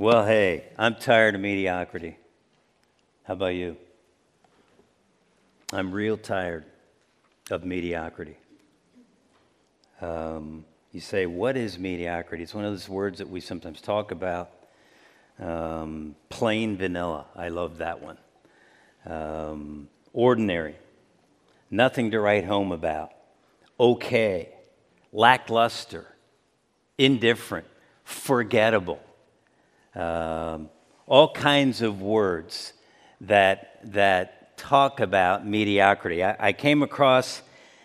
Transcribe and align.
Well, 0.00 0.24
hey, 0.24 0.62
I'm 0.78 0.94
tired 0.94 1.34
of 1.34 1.40
mediocrity. 1.40 2.18
How 3.24 3.32
about 3.32 3.56
you? 3.56 3.76
I'm 5.72 5.90
real 5.90 6.16
tired 6.16 6.64
of 7.50 7.64
mediocrity. 7.64 8.36
Um, 10.00 10.64
you 10.92 11.00
say, 11.00 11.26
What 11.26 11.56
is 11.56 11.80
mediocrity? 11.80 12.44
It's 12.44 12.54
one 12.54 12.64
of 12.64 12.70
those 12.70 12.88
words 12.88 13.18
that 13.18 13.28
we 13.28 13.40
sometimes 13.40 13.80
talk 13.80 14.12
about. 14.12 14.52
Um, 15.40 16.14
plain 16.28 16.76
vanilla. 16.76 17.26
I 17.34 17.48
love 17.48 17.78
that 17.78 18.00
one. 18.00 18.18
Um, 19.04 19.88
ordinary. 20.12 20.76
Nothing 21.72 22.12
to 22.12 22.20
write 22.20 22.44
home 22.44 22.70
about. 22.70 23.10
Okay. 23.80 24.50
Lackluster. 25.12 26.06
Indifferent. 26.98 27.66
Forgettable 28.04 29.00
um, 29.98 30.70
all 31.06 31.32
kinds 31.32 31.82
of 31.82 32.00
words 32.00 32.72
that, 33.20 33.80
that 33.92 34.56
talk 34.56 35.00
about 35.00 35.46
mediocrity. 35.46 36.22
I, 36.22 36.36
I, 36.38 36.52
came 36.52 36.82
across 36.82 37.42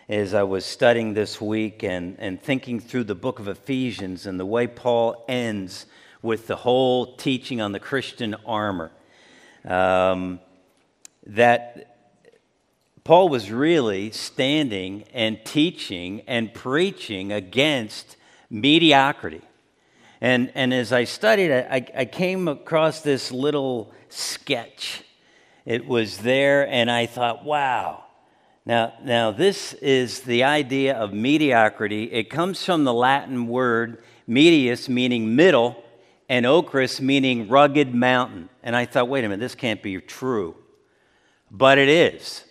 as 0.08 0.34
I 0.34 0.44
was 0.44 0.64
studying 0.66 1.16
this 1.16 1.42
week 1.42 1.84
and, 1.84 2.16
and 2.20 2.42
thinking 2.42 2.80
through 2.80 3.06
the 3.06 3.16
book 3.16 3.40
of 3.40 3.48
Ephesians 3.48 4.28
and 4.28 4.40
the 4.40 4.46
way 4.46 4.68
Paul 4.68 5.26
ends 5.28 5.88
with 6.22 6.48
the 6.48 6.56
whole 6.56 7.16
teaching 7.16 7.62
on 7.62 7.72
the 7.72 7.80
Christian 7.80 8.36
armor. 8.46 8.92
Um, 9.66 10.40
that 11.26 11.96
Paul 13.04 13.30
was 13.30 13.50
really 13.50 14.12
standing 14.12 15.06
and 15.14 15.44
teaching 15.44 16.22
and 16.28 16.54
preaching 16.54 17.32
against 17.32 18.18
mediocrity. 18.50 19.42
And, 20.24 20.54
and 20.56 20.74
as 20.74 20.94
I 20.94 21.04
studied, 21.04 21.52
I, 21.52 21.86
I 21.94 22.06
came 22.06 22.48
across 22.48 23.02
this 23.02 23.30
little 23.30 23.92
sketch. 24.08 25.04
It 25.66 25.86
was 25.86 26.20
there, 26.20 26.66
and 26.66 26.90
I 26.90 27.08
thought, 27.08 27.44
wow. 27.44 28.06
Now, 28.66 28.94
now, 29.04 29.32
this 29.32 29.74
is 29.74 30.22
the 30.22 30.46
idea 30.46 30.96
of 30.96 31.12
mediocrity. 31.12 32.06
It 32.06 32.30
comes 32.30 32.64
from 32.64 32.86
the 32.86 32.94
Latin 32.94 33.50
word 33.50 34.02
medius, 34.26 34.88
meaning 34.88 35.36
middle, 35.36 35.84
and 36.30 36.46
ocris, 36.46 37.02
meaning 37.02 37.50
rugged 37.50 37.94
mountain. 37.94 38.48
And 38.64 38.78
I 38.78 38.86
thought, 38.86 39.10
wait 39.10 39.26
a 39.26 39.28
minute, 39.28 39.42
this 39.42 39.56
can't 39.56 39.84
be 39.84 40.00
true. 40.00 40.56
But 41.52 41.78
it 41.78 41.90
is. 41.90 42.46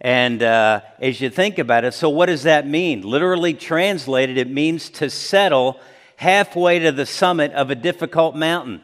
And 0.00 0.44
uh, 0.44 0.82
as 1.00 1.20
you 1.20 1.28
think 1.28 1.58
about 1.58 1.84
it, 1.84 1.92
so 1.92 2.08
what 2.08 2.26
does 2.26 2.44
that 2.44 2.68
mean? 2.68 3.02
Literally 3.02 3.52
translated, 3.52 4.38
it 4.38 4.48
means 4.48 4.90
to 4.90 5.10
settle 5.10 5.80
halfway 6.20 6.78
to 6.78 6.92
the 6.92 7.06
summit 7.06 7.50
of 7.52 7.70
a 7.70 7.74
difficult 7.74 8.36
mountain. 8.36 8.82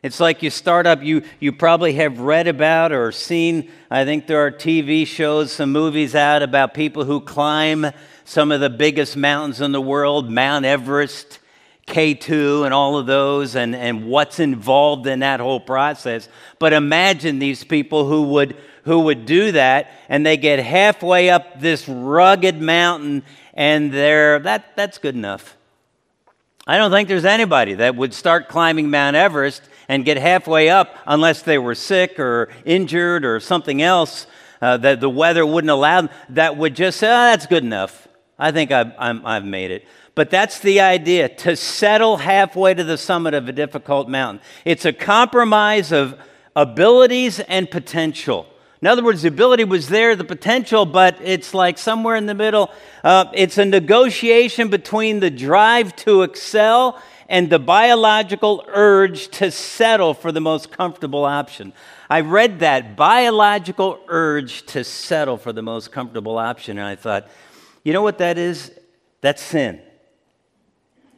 It's 0.00 0.20
like 0.20 0.44
you 0.44 0.50
start 0.50 0.86
up, 0.86 1.02
you, 1.02 1.24
you 1.40 1.50
probably 1.50 1.94
have 1.94 2.20
read 2.20 2.46
about 2.46 2.92
or 2.92 3.10
seen, 3.10 3.68
I 3.90 4.04
think 4.04 4.28
there 4.28 4.46
are 4.46 4.52
TV 4.52 5.08
shows, 5.08 5.50
some 5.50 5.72
movies 5.72 6.14
out 6.14 6.44
about 6.44 6.72
people 6.72 7.04
who 7.04 7.20
climb 7.20 7.90
some 8.24 8.52
of 8.52 8.60
the 8.60 8.70
biggest 8.70 9.16
mountains 9.16 9.60
in 9.60 9.72
the 9.72 9.80
world, 9.80 10.30
Mount 10.30 10.64
Everest, 10.64 11.40
K2, 11.88 12.64
and 12.64 12.72
all 12.72 12.96
of 12.96 13.06
those, 13.06 13.56
and, 13.56 13.74
and 13.74 14.06
what's 14.06 14.38
involved 14.38 15.08
in 15.08 15.18
that 15.18 15.40
whole 15.40 15.58
process. 15.58 16.28
But 16.60 16.72
imagine 16.72 17.40
these 17.40 17.64
people 17.64 18.06
who 18.06 18.22
would, 18.22 18.56
who 18.84 19.00
would 19.00 19.26
do 19.26 19.50
that, 19.50 19.90
and 20.08 20.24
they 20.24 20.36
get 20.36 20.60
halfway 20.60 21.28
up 21.28 21.60
this 21.60 21.88
rugged 21.88 22.62
mountain, 22.62 23.24
and 23.52 23.92
they're, 23.92 24.38
that, 24.38 24.76
that's 24.76 24.98
good 24.98 25.16
enough. 25.16 25.56
I 26.66 26.78
don't 26.78 26.90
think 26.90 27.08
there's 27.08 27.24
anybody 27.24 27.74
that 27.74 27.94
would 27.94 28.12
start 28.12 28.48
climbing 28.48 28.90
Mount 28.90 29.14
Everest 29.14 29.62
and 29.88 30.04
get 30.04 30.16
halfway 30.16 30.68
up 30.68 30.96
unless 31.06 31.42
they 31.42 31.58
were 31.58 31.76
sick 31.76 32.18
or 32.18 32.48
injured 32.64 33.24
or 33.24 33.38
something 33.38 33.82
else 33.82 34.26
uh, 34.60 34.76
that 34.78 35.00
the 35.00 35.08
weather 35.08 35.46
wouldn't 35.46 35.70
allow 35.70 36.00
them, 36.00 36.10
that 36.30 36.56
would 36.56 36.74
just 36.74 36.98
say, 36.98 37.06
oh, 37.06 37.10
that's 37.10 37.46
good 37.46 37.62
enough. 37.62 38.08
I 38.36 38.50
think 38.50 38.72
I've, 38.72 38.92
i 38.98 39.34
have 39.34 39.44
made 39.44 39.70
it. 39.70 39.84
But 40.16 40.30
that's 40.30 40.58
the 40.58 40.80
idea 40.80 41.28
to 41.28 41.54
settle 41.56 42.16
halfway 42.16 42.74
to 42.74 42.82
the 42.82 42.98
summit 42.98 43.34
of 43.34 43.48
a 43.48 43.52
difficult 43.52 44.08
mountain. 44.08 44.42
It's 44.64 44.84
a 44.84 44.92
compromise 44.92 45.92
of 45.92 46.18
abilities 46.56 47.38
and 47.38 47.70
potential. 47.70 48.46
In 48.82 48.88
other 48.88 49.02
words, 49.02 49.22
the 49.22 49.28
ability 49.28 49.64
was 49.64 49.88
there, 49.88 50.14
the 50.14 50.24
potential, 50.24 50.84
but 50.84 51.18
it's 51.22 51.54
like 51.54 51.78
somewhere 51.78 52.14
in 52.14 52.26
the 52.26 52.34
middle. 52.34 52.70
Uh, 53.02 53.26
it's 53.32 53.56
a 53.56 53.64
negotiation 53.64 54.68
between 54.68 55.20
the 55.20 55.30
drive 55.30 55.96
to 55.96 56.22
excel 56.22 57.00
and 57.28 57.50
the 57.50 57.58
biological 57.58 58.64
urge 58.68 59.28
to 59.28 59.50
settle 59.50 60.14
for 60.14 60.30
the 60.30 60.40
most 60.40 60.70
comfortable 60.70 61.24
option. 61.24 61.72
I 62.08 62.20
read 62.20 62.60
that 62.60 62.96
biological 62.96 63.98
urge 64.08 64.64
to 64.66 64.84
settle 64.84 65.36
for 65.36 65.52
the 65.52 65.62
most 65.62 65.90
comfortable 65.90 66.38
option, 66.38 66.78
and 66.78 66.86
I 66.86 66.96
thought, 66.96 67.28
you 67.82 67.92
know 67.92 68.02
what 68.02 68.18
that 68.18 68.38
is? 68.38 68.70
That's 69.22 69.42
sin. 69.42 69.80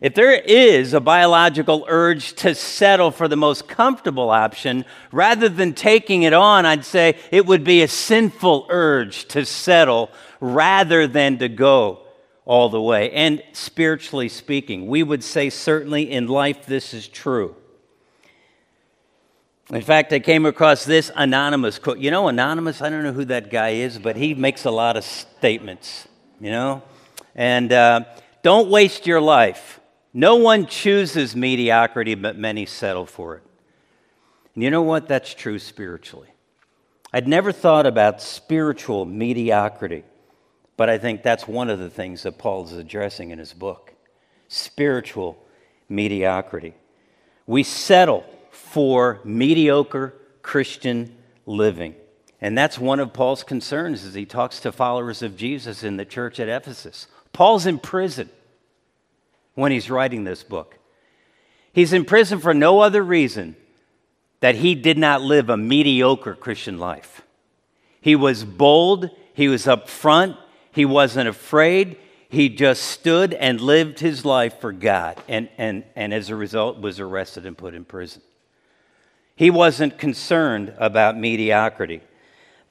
If 0.00 0.14
there 0.14 0.32
is 0.32 0.94
a 0.94 1.00
biological 1.00 1.84
urge 1.88 2.34
to 2.34 2.54
settle 2.54 3.10
for 3.10 3.26
the 3.26 3.36
most 3.36 3.66
comfortable 3.66 4.31
option, 4.31 4.84
rather 5.10 5.48
than 5.48 5.75
taking 5.75 6.22
it 6.22 6.32
on, 6.32 6.64
I'd 6.64 6.84
say 6.84 7.16
it 7.32 7.47
would 7.47 7.64
be 7.64 7.82
a 7.82 7.88
sinful 7.88 8.66
urge 8.70 9.26
to 9.28 9.44
settle 9.44 10.10
rather 10.41 11.09
than 11.09 11.38
to 11.38 11.48
go 11.48 12.03
all 12.44 12.69
the 12.69 12.81
way. 12.81 13.10
And 13.10 13.42
spiritually 13.53 14.28
speaking, 14.28 14.86
we 14.86 15.03
would 15.03 15.25
say 15.25 15.50
certainly 15.50 16.10
in 16.10 16.28
life 16.28 16.65
this 16.65 16.94
is 16.94 17.09
true. 17.09 17.56
In 19.70 19.82
fact, 19.82 20.12
I 20.12 20.20
came 20.20 20.47
across 20.47 20.84
this 20.84 21.10
anonymous 21.16 21.78
quote. 21.78 21.98
You 21.98 22.12
know, 22.12 22.28
anonymous, 22.28 22.80
I 22.80 22.88
don't 22.88 23.03
know 23.03 23.12
who 23.12 23.26
that 23.26 23.50
guy 23.50 23.70
is, 23.70 23.98
but 23.98 24.16
he 24.16 24.32
makes 24.32 24.65
a 24.65 24.70
lot 24.70 24.97
of 24.97 25.03
statements, 25.03 26.06
you 26.41 26.53
know? 26.53 26.82
And 27.34 27.72
uh, 27.72 28.04
don't 28.42 28.70
waste 28.70 29.06
your 29.06 29.20
life 29.20 29.78
no 30.12 30.36
one 30.36 30.66
chooses 30.66 31.36
mediocrity, 31.36 32.14
but 32.14 32.36
many 32.36 32.66
settle 32.66 33.06
for 33.06 33.36
it. 33.36 33.42
And 34.54 34.64
you 34.64 34.70
know 34.70 34.82
what? 34.82 35.08
That's 35.08 35.34
true 35.34 35.58
spiritually. 35.58 36.28
I'd 37.12 37.28
never 37.28 37.52
thought 37.52 37.86
about 37.86 38.20
spiritual 38.20 39.04
mediocrity, 39.04 40.04
but 40.76 40.91
I 40.91 40.98
think 40.98 41.22
that's 41.22 41.48
one 41.48 41.70
of 41.70 41.78
the 41.78 41.91
things 41.91 42.22
that 42.24 42.38
Paul 42.38 42.64
is 42.64 42.72
addressing 42.72 43.30
in 43.30 43.38
his 43.38 43.52
book 43.52 43.94
spiritual 44.50 45.38
mediocrity. 45.91 46.74
We 47.47 47.62
settle 47.62 48.24
for 48.50 49.20
mediocre 49.24 50.14
Christian 50.42 51.14
living. 51.44 51.94
And 52.41 52.56
that's 52.56 52.78
one 52.78 53.00
of 53.00 53.12
Paul's 53.12 53.42
concerns 53.42 54.04
as 54.04 54.14
he 54.14 54.24
talks 54.24 54.60
to 54.60 54.72
followers 54.72 55.22
of 55.22 55.36
Jesus 55.36 55.82
in 55.82 55.97
the 55.97 56.04
church 56.04 56.41
at 56.41 56.48
Ephesus. 56.48 57.06
Paul's 57.32 57.66
in 57.66 57.78
prison 57.78 58.30
when 59.58 59.72
he's 59.72 59.91
writing 59.91 60.22
this 60.22 60.44
book. 60.44 60.78
He's 61.72 61.92
in 61.92 62.04
prison 62.04 62.38
for 62.38 62.54
no 62.54 62.78
other 62.78 63.02
reason 63.02 63.56
that 64.38 64.54
he 64.54 64.76
did 64.76 64.96
not 64.96 65.20
live 65.20 65.50
a 65.50 65.56
mediocre 65.56 66.36
Christian 66.36 66.78
life. 66.78 67.22
He 68.00 68.14
was 68.14 68.44
bold, 68.44 69.10
he 69.34 69.48
was 69.48 69.66
upfront, 69.66 70.38
he 70.70 70.84
wasn't 70.84 71.28
afraid, 71.28 71.97
he 72.28 72.48
just 72.48 72.84
stood 72.84 73.34
and 73.34 73.60
lived 73.60 73.98
his 73.98 74.24
life 74.24 74.60
for 74.60 74.70
God, 74.70 75.20
and, 75.26 75.48
and, 75.58 75.82
and 75.97 76.14
as 76.14 76.30
a 76.30 76.36
result 76.36 76.80
was 76.80 77.00
arrested 77.00 77.44
and 77.44 77.58
put 77.58 77.74
in 77.74 77.84
prison. 77.84 78.22
He 79.34 79.50
wasn't 79.50 79.98
concerned 79.98 80.72
about 80.78 81.18
mediocrity. 81.18 82.00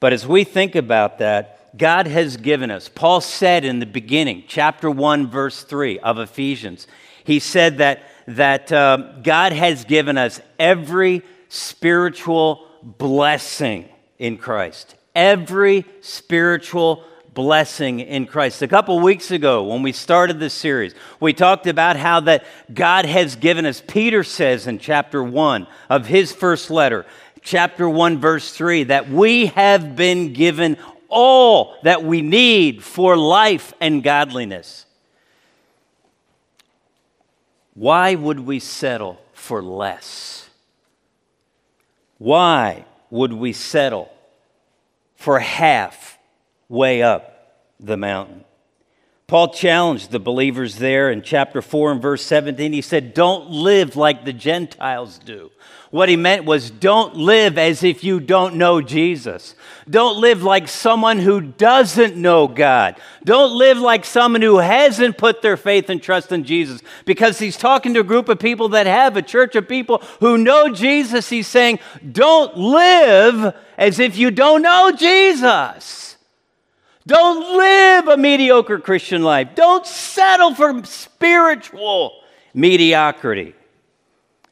But 0.00 0.14
as 0.14 0.26
we 0.26 0.42
think 0.42 0.74
about 0.74 1.18
that, 1.18 1.57
God 1.76 2.06
has 2.06 2.36
given 2.36 2.70
us. 2.70 2.88
Paul 2.88 3.20
said 3.20 3.64
in 3.64 3.78
the 3.78 3.86
beginning, 3.86 4.44
chapter 4.48 4.90
1, 4.90 5.28
verse 5.28 5.62
3 5.62 5.98
of 6.00 6.18
Ephesians, 6.18 6.86
he 7.24 7.38
said 7.38 7.78
that, 7.78 8.02
that 8.26 8.72
uh, 8.72 8.96
God 9.22 9.52
has 9.52 9.84
given 9.84 10.16
us 10.16 10.40
every 10.58 11.22
spiritual 11.48 12.66
blessing 12.82 13.88
in 14.18 14.38
Christ. 14.38 14.94
Every 15.14 15.84
spiritual 16.00 17.04
blessing 17.34 18.00
in 18.00 18.26
Christ. 18.26 18.62
A 18.62 18.68
couple 18.68 18.98
weeks 19.00 19.30
ago, 19.30 19.62
when 19.64 19.82
we 19.82 19.92
started 19.92 20.40
this 20.40 20.54
series, 20.54 20.94
we 21.20 21.32
talked 21.32 21.66
about 21.66 21.96
how 21.96 22.20
that 22.20 22.44
God 22.72 23.04
has 23.04 23.36
given 23.36 23.64
us. 23.64 23.82
Peter 23.86 24.24
says 24.24 24.66
in 24.66 24.78
chapter 24.78 25.22
1 25.22 25.66
of 25.88 26.06
his 26.06 26.32
first 26.32 26.70
letter, 26.70 27.06
chapter 27.42 27.88
1, 27.88 28.18
verse 28.18 28.52
3, 28.52 28.84
that 28.84 29.08
we 29.08 29.46
have 29.46 29.94
been 29.94 30.32
given 30.32 30.76
all 31.08 31.76
that 31.82 32.04
we 32.04 32.22
need 32.22 32.82
for 32.82 33.16
life 33.16 33.72
and 33.80 34.02
godliness. 34.02 34.86
Why 37.74 38.14
would 38.14 38.40
we 38.40 38.58
settle 38.58 39.20
for 39.32 39.62
less? 39.62 40.50
Why 42.18 42.84
would 43.10 43.32
we 43.32 43.52
settle 43.52 44.12
for 45.14 45.38
half 45.38 46.18
way 46.68 47.02
up 47.02 47.64
the 47.78 47.96
mountain? 47.96 48.44
Paul 49.28 49.52
challenged 49.52 50.10
the 50.10 50.18
believers 50.18 50.76
there 50.76 51.10
in 51.10 51.20
chapter 51.20 51.60
4 51.60 51.92
and 51.92 52.02
verse 52.02 52.24
17. 52.24 52.72
He 52.72 52.80
said, 52.80 53.12
Don't 53.12 53.50
live 53.50 53.94
like 53.94 54.24
the 54.24 54.32
Gentiles 54.32 55.20
do. 55.22 55.50
What 55.90 56.08
he 56.08 56.16
meant 56.16 56.46
was 56.46 56.70
don't 56.70 57.14
live 57.14 57.58
as 57.58 57.82
if 57.82 58.02
you 58.02 58.20
don't 58.20 58.56
know 58.56 58.80
Jesus. 58.80 59.54
Don't 59.88 60.18
live 60.18 60.42
like 60.42 60.66
someone 60.66 61.18
who 61.18 61.42
doesn't 61.42 62.16
know 62.16 62.48
God. 62.48 62.98
Don't 63.22 63.56
live 63.56 63.78
like 63.78 64.06
someone 64.06 64.40
who 64.40 64.58
hasn't 64.58 65.18
put 65.18 65.42
their 65.42 65.58
faith 65.58 65.90
and 65.90 66.02
trust 66.02 66.32
in 66.32 66.44
Jesus. 66.44 66.80
Because 67.04 67.38
he's 67.38 67.58
talking 67.58 67.92
to 67.94 68.00
a 68.00 68.04
group 68.04 68.30
of 68.30 68.38
people 68.38 68.70
that 68.70 68.86
have 68.86 69.18
a 69.18 69.22
church 69.22 69.56
of 69.56 69.68
people 69.68 69.98
who 70.20 70.38
know 70.38 70.72
Jesus. 70.72 71.28
He's 71.28 71.46
saying, 71.46 71.80
don't 72.12 72.56
live 72.56 73.54
as 73.76 73.98
if 73.98 74.16
you 74.16 74.30
don't 74.30 74.62
know 74.62 74.90
Jesus. 74.92 76.07
Don't 77.08 77.56
live 77.56 78.08
a 78.08 78.18
mediocre 78.18 78.78
Christian 78.78 79.22
life. 79.22 79.54
Don't 79.54 79.86
settle 79.86 80.54
for 80.54 80.84
spiritual 80.84 82.20
mediocrity. 82.52 83.54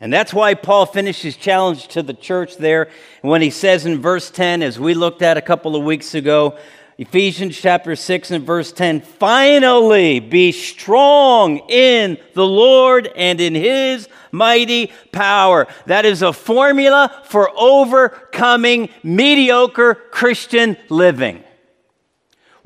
And 0.01 0.11
that's 0.11 0.33
why 0.33 0.55
Paul 0.55 0.87
finishes 0.87 1.23
his 1.23 1.37
challenge 1.37 1.89
to 1.89 2.03
the 2.03 2.15
church 2.15 2.57
there 2.57 2.89
when 3.21 3.43
he 3.43 3.51
says 3.51 3.85
in 3.85 4.01
verse 4.01 4.31
10, 4.31 4.63
as 4.63 4.81
we 4.81 4.95
looked 4.95 5.21
at 5.21 5.37
a 5.37 5.43
couple 5.43 5.77
of 5.77 5.85
weeks 5.85 6.15
ago, 6.15 6.57
Ephesians 6.97 7.61
chapter 7.61 7.95
6 7.95 8.31
and 8.31 8.47
verse 8.47 8.73
10 8.73 9.03
finally 9.03 10.19
be 10.19 10.51
strong 10.51 11.59
in 11.69 12.17
the 12.33 12.47
Lord 12.47 13.11
and 13.17 13.39
in 13.39 13.55
his 13.55 14.09
mighty 14.33 14.91
power. 15.13 15.67
That 15.85 16.07
is 16.07 16.23
a 16.23 16.33
formula 16.33 17.23
for 17.25 17.51
overcoming 17.55 18.89
mediocre 19.03 19.95
Christian 19.95 20.79
living, 20.89 21.45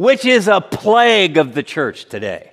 which 0.01 0.25
is 0.25 0.49
a 0.49 0.63
plague 0.63 1.37
of 1.37 1.53
the 1.53 1.63
church 1.63 2.07
today. 2.07 2.51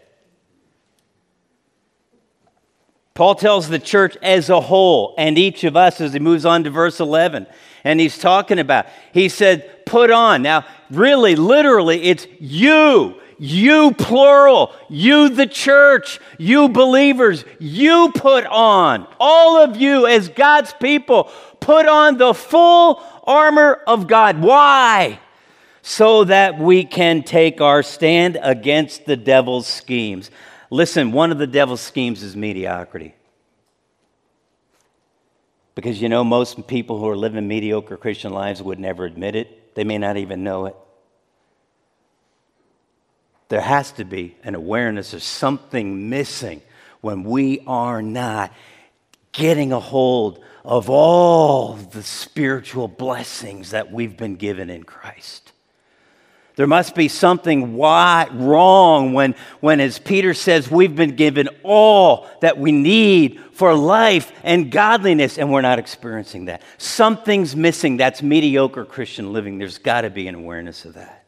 Paul 3.14 3.36
tells 3.36 3.70
the 3.70 3.80
church 3.80 4.18
as 4.22 4.50
a 4.50 4.60
whole 4.60 5.16
and 5.18 5.38
each 5.38 5.64
of 5.64 5.78
us 5.78 6.02
as 6.02 6.12
he 6.12 6.20
moves 6.20 6.46
on 6.46 6.66
to 6.66 6.70
verse 6.70 7.00
11. 7.00 7.48
And 7.86 8.02
he's 8.02 8.18
talking 8.18 8.60
about, 8.60 8.88
he 9.14 9.30
said, 9.30 9.86
put 9.86 10.12
on. 10.12 10.42
Now, 10.42 10.66
really, 10.92 11.38
literally, 11.38 12.04
it's 12.04 12.28
you, 12.38 13.16
you 13.40 13.94
plural, 13.94 14.74
you 14.90 15.30
the 15.30 15.48
church, 15.48 16.20
you 16.38 16.68
believers, 16.68 17.46
you 17.60 18.12
put 18.14 18.46
on. 18.46 19.08
All 19.22 19.56
of 19.64 19.78
you 19.78 20.06
as 20.06 20.28
God's 20.28 20.74
people, 20.74 21.32
put 21.62 21.88
on 21.88 22.18
the 22.18 22.34
full 22.34 23.02
armor 23.24 23.82
of 23.88 24.06
God. 24.06 24.42
Why? 24.42 25.22
So 25.88 26.26
that 26.26 26.60
we 26.60 26.84
can 26.84 27.24
take 27.24 27.62
our 27.62 27.82
stand 27.82 28.38
against 28.42 29.06
the 29.06 29.16
devil's 29.16 29.68
schemes. 29.68 30.30
Listen, 30.70 31.14
one 31.14 31.32
of 31.32 31.38
the 31.38 31.48
devil's 31.48 31.80
schemes 31.80 32.24
is 32.24 32.36
mediocrity. 32.36 33.16
Because 35.76 36.02
you 36.02 36.10
know, 36.10 36.26
most 36.26 36.68
people 36.68 37.00
who 37.00 37.08
are 37.08 37.16
living 37.16 37.48
mediocre 37.48 37.96
Christian 37.96 38.34
lives 38.34 38.62
would 38.62 38.80
never 38.80 39.06
admit 39.06 39.38
it, 39.38 39.76
they 39.76 39.86
may 39.86 39.98
not 39.98 40.18
even 40.18 40.44
know 40.44 40.66
it. 40.66 40.76
There 43.48 43.62
has 43.62 43.94
to 43.94 44.04
be 44.04 44.36
an 44.44 44.56
awareness 44.56 45.14
of 45.14 45.24
something 45.24 46.10
missing 46.10 46.62
when 47.00 47.24
we 47.24 47.62
are 47.66 48.02
not 48.02 48.52
getting 49.32 49.72
a 49.72 49.80
hold 49.80 50.44
of 50.66 50.90
all 50.90 51.76
the 51.76 52.04
spiritual 52.04 52.90
blessings 52.90 53.72
that 53.72 53.90
we've 53.90 54.18
been 54.18 54.36
given 54.36 54.70
in 54.70 54.84
Christ. 54.84 55.47
There 56.58 56.68
must 56.68 56.96
be 56.96 57.08
something 57.08 57.76
why, 57.76 58.28
wrong 58.32 59.14
when, 59.14 59.36
when, 59.60 59.80
as 59.80 60.00
Peter 60.00 60.34
says, 60.34 60.72
we've 60.72 60.96
been 60.96 61.16
given 61.16 61.50
all 61.62 62.28
that 62.42 62.58
we 62.58 62.72
need 62.72 63.40
for 63.54 63.76
life 63.76 64.32
and 64.44 64.72
godliness, 64.72 65.38
and 65.38 65.52
we're 65.52 65.62
not 65.62 65.78
experiencing 65.78 66.46
that. 66.46 66.64
Something's 66.80 67.56
missing. 67.56 67.98
That's 67.98 68.24
mediocre 68.24 68.86
Christian 68.86 69.34
living. 69.34 69.60
There's 69.60 69.78
got 69.78 70.02
to 70.02 70.10
be 70.10 70.28
an 70.28 70.34
awareness 70.34 70.84
of 70.84 70.96
that. 70.96 71.26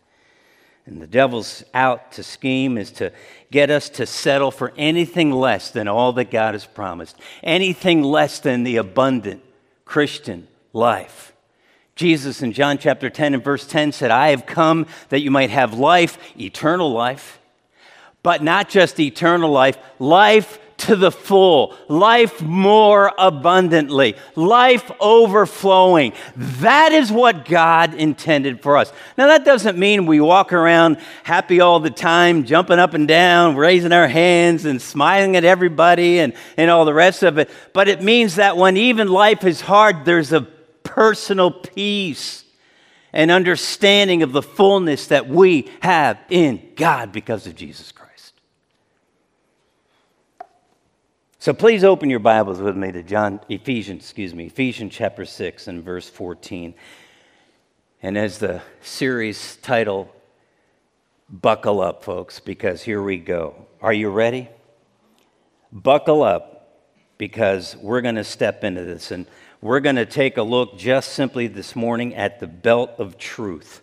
And 0.87 0.99
the 0.99 1.05
devil's 1.05 1.63
out 1.75 2.13
to 2.13 2.23
scheme 2.23 2.75
is 2.75 2.89
to 2.93 3.13
get 3.51 3.69
us 3.69 3.87
to 3.89 4.07
settle 4.07 4.49
for 4.49 4.73
anything 4.77 5.31
less 5.31 5.69
than 5.69 5.87
all 5.87 6.11
that 6.13 6.31
God 6.31 6.55
has 6.55 6.65
promised, 6.65 7.15
anything 7.43 8.01
less 8.01 8.39
than 8.39 8.63
the 8.63 8.77
abundant 8.77 9.43
Christian 9.85 10.47
life. 10.73 11.33
Jesus 11.99 12.41
in 12.41 12.53
John 12.53 12.77
chapter 12.77 13.09
10 13.09 13.33
and 13.33 13.43
verse 13.43 13.67
10 13.67 13.91
said, 13.91 14.09
I 14.09 14.29
have 14.29 14.45
come 14.45 14.85
that 15.09 15.19
you 15.19 15.31
might 15.31 15.49
have 15.49 15.73
life, 15.73 16.17
eternal 16.39 16.93
life, 16.93 17.41
but 18.23 18.41
not 18.41 18.69
just 18.69 19.01
eternal 19.01 19.51
life, 19.51 19.77
life 19.99 20.59
to 20.77 20.95
the 20.95 21.11
full, 21.11 21.75
life 21.89 22.41
more 22.41 23.11
abundantly, 23.17 24.15
life 24.37 24.89
overflowing. 25.01 26.13
That 26.37 26.93
is 26.93 27.11
what 27.11 27.43
God 27.43 27.93
intended 27.93 28.61
for 28.61 28.77
us. 28.77 28.93
Now, 29.17 29.27
that 29.27 29.43
doesn't 29.43 29.77
mean 29.77 30.05
we 30.05 30.21
walk 30.21 30.53
around 30.53 30.99
happy 31.23 31.59
all 31.59 31.81
the 31.81 31.89
time, 31.89 32.45
jumping 32.45 32.79
up 32.79 32.93
and 32.93 33.09
down, 33.09 33.57
raising 33.57 33.91
our 33.91 34.07
hands, 34.07 34.63
and 34.63 34.81
smiling 34.81 35.35
at 35.35 35.43
everybody 35.43 36.19
and, 36.19 36.31
and 36.55 36.71
all 36.71 36.85
the 36.85 36.93
rest 36.93 37.23
of 37.23 37.37
it. 37.39 37.49
But 37.73 37.89
it 37.89 38.01
means 38.01 38.35
that 38.35 38.55
when 38.55 38.77
even 38.77 39.09
life 39.09 39.43
is 39.43 39.59
hard, 39.59 40.05
there's 40.05 40.31
a 40.31 40.47
personal 40.89 41.51
peace 41.51 42.45
and 43.13 43.29
understanding 43.29 44.23
of 44.23 44.31
the 44.31 44.41
fullness 44.41 45.07
that 45.07 45.29
we 45.29 45.69
have 45.81 46.19
in 46.29 46.73
God 46.75 47.11
because 47.11 47.45
of 47.45 47.55
Jesus 47.55 47.91
Christ. 47.91 48.33
So 51.37 51.53
please 51.53 51.83
open 51.83 52.09
your 52.09 52.19
Bibles 52.19 52.59
with 52.59 52.75
me 52.75 52.91
to 52.91 53.03
John 53.03 53.39
Ephesians, 53.49 54.03
excuse 54.03 54.33
me, 54.33 54.47
Ephesians 54.47 54.93
chapter 54.93 55.25
6 55.25 55.67
and 55.67 55.83
verse 55.83 56.09
14. 56.09 56.73
And 58.01 58.17
as 58.17 58.39
the 58.39 58.61
series 58.81 59.57
title 59.57 60.11
buckle 61.29 61.81
up 61.81 62.03
folks 62.03 62.39
because 62.39 62.81
here 62.81 63.03
we 63.03 63.17
go. 63.17 63.67
Are 63.79 63.93
you 63.93 64.09
ready? 64.09 64.49
Buckle 65.71 66.23
up 66.23 66.59
because 67.19 67.75
we're 67.75 68.01
going 68.01 68.15
to 68.15 68.23
step 68.23 68.63
into 68.63 68.83
this 68.83 69.11
and 69.11 69.27
we're 69.61 69.81
going 69.81 69.97
to 69.97 70.05
take 70.05 70.37
a 70.37 70.43
look 70.43 70.77
just 70.77 71.13
simply 71.13 71.47
this 71.47 71.75
morning 71.75 72.15
at 72.15 72.39
the 72.39 72.47
belt 72.47 72.91
of 72.97 73.17
truth. 73.17 73.81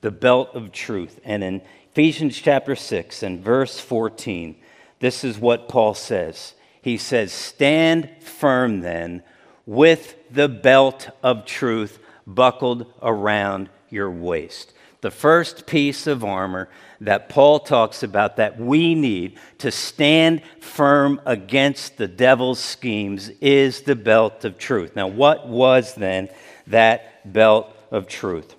The 0.00 0.10
belt 0.10 0.54
of 0.54 0.72
truth. 0.72 1.20
And 1.24 1.44
in 1.44 1.60
Ephesians 1.92 2.38
chapter 2.38 2.74
6 2.74 3.22
and 3.22 3.44
verse 3.44 3.78
14, 3.78 4.56
this 5.00 5.22
is 5.22 5.38
what 5.38 5.68
Paul 5.68 5.94
says. 5.94 6.54
He 6.80 6.96
says, 6.96 7.32
Stand 7.32 8.08
firm 8.20 8.80
then 8.80 9.22
with 9.66 10.16
the 10.30 10.48
belt 10.48 11.10
of 11.22 11.44
truth 11.44 11.98
buckled 12.26 12.90
around 13.02 13.68
your 13.90 14.10
waist. 14.10 14.72
The 15.02 15.10
first 15.10 15.66
piece 15.66 16.06
of 16.06 16.24
armor 16.24 16.68
that 17.00 17.28
Paul 17.28 17.60
talks 17.60 18.02
about 18.02 18.36
that 18.36 18.58
we 18.58 18.94
need 18.94 19.38
to 19.58 19.70
stand 19.70 20.42
firm 20.60 21.20
against 21.24 21.96
the 21.96 22.08
devil's 22.08 22.58
schemes 22.58 23.30
is 23.40 23.82
the 23.82 23.96
belt 23.96 24.44
of 24.44 24.58
truth. 24.58 24.94
Now, 24.94 25.06
what 25.06 25.48
was 25.48 25.94
then 25.94 26.28
that 26.66 27.32
belt 27.32 27.74
of 27.90 28.06
truth? 28.06 28.54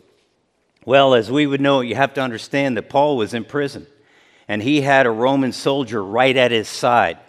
Well, 0.86 1.13
as 1.13 1.29
we 1.29 1.45
would 1.45 1.62
know, 1.62 1.81
you 1.81 1.95
have 1.95 2.15
to 2.15 2.21
understand 2.21 2.77
that 2.77 2.89
Paul 2.89 3.17
was 3.17 3.33
in 3.33 3.45
prison 3.45 3.86
and 4.48 4.62
he 4.62 4.81
had 4.81 5.05
a 5.05 5.12
Roman 5.12 5.51
soldier 5.51 6.03
right 6.03 6.36
at 6.36 6.51
his 6.51 6.67
side. 6.67 7.19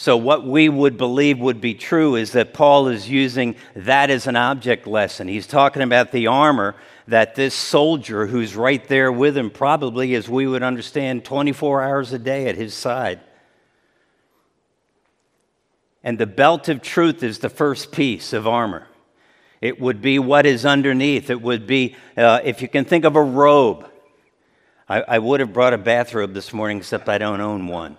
So, 0.00 0.16
what 0.16 0.46
we 0.46 0.68
would 0.68 0.96
believe 0.96 1.40
would 1.40 1.60
be 1.60 1.74
true 1.74 2.14
is 2.14 2.30
that 2.30 2.54
Paul 2.54 2.86
is 2.86 3.10
using 3.10 3.56
that 3.74 4.10
as 4.10 4.28
an 4.28 4.36
object 4.36 4.86
lesson. 4.86 5.26
He's 5.26 5.48
talking 5.48 5.82
about 5.82 6.12
the 6.12 6.28
armor 6.28 6.76
that 7.08 7.34
this 7.34 7.52
soldier 7.52 8.28
who's 8.28 8.54
right 8.54 8.86
there 8.86 9.10
with 9.10 9.36
him, 9.36 9.50
probably 9.50 10.14
as 10.14 10.28
we 10.28 10.46
would 10.46 10.62
understand, 10.62 11.24
24 11.24 11.82
hours 11.82 12.12
a 12.12 12.18
day 12.20 12.46
at 12.46 12.54
his 12.54 12.74
side. 12.74 13.18
And 16.04 16.16
the 16.16 16.26
belt 16.26 16.68
of 16.68 16.80
truth 16.80 17.24
is 17.24 17.40
the 17.40 17.50
first 17.50 17.90
piece 17.90 18.32
of 18.32 18.46
armor. 18.46 18.86
It 19.60 19.80
would 19.80 20.00
be 20.00 20.20
what 20.20 20.46
is 20.46 20.64
underneath. 20.64 21.28
It 21.28 21.42
would 21.42 21.66
be, 21.66 21.96
uh, 22.16 22.38
if 22.44 22.62
you 22.62 22.68
can 22.68 22.84
think 22.84 23.04
of 23.04 23.16
a 23.16 23.22
robe. 23.22 23.90
I, 24.88 25.00
I 25.00 25.18
would 25.18 25.40
have 25.40 25.52
brought 25.52 25.74
a 25.74 25.78
bathrobe 25.78 26.34
this 26.34 26.52
morning, 26.52 26.78
except 26.78 27.08
I 27.08 27.18
don't 27.18 27.40
own 27.40 27.66
one. 27.66 27.96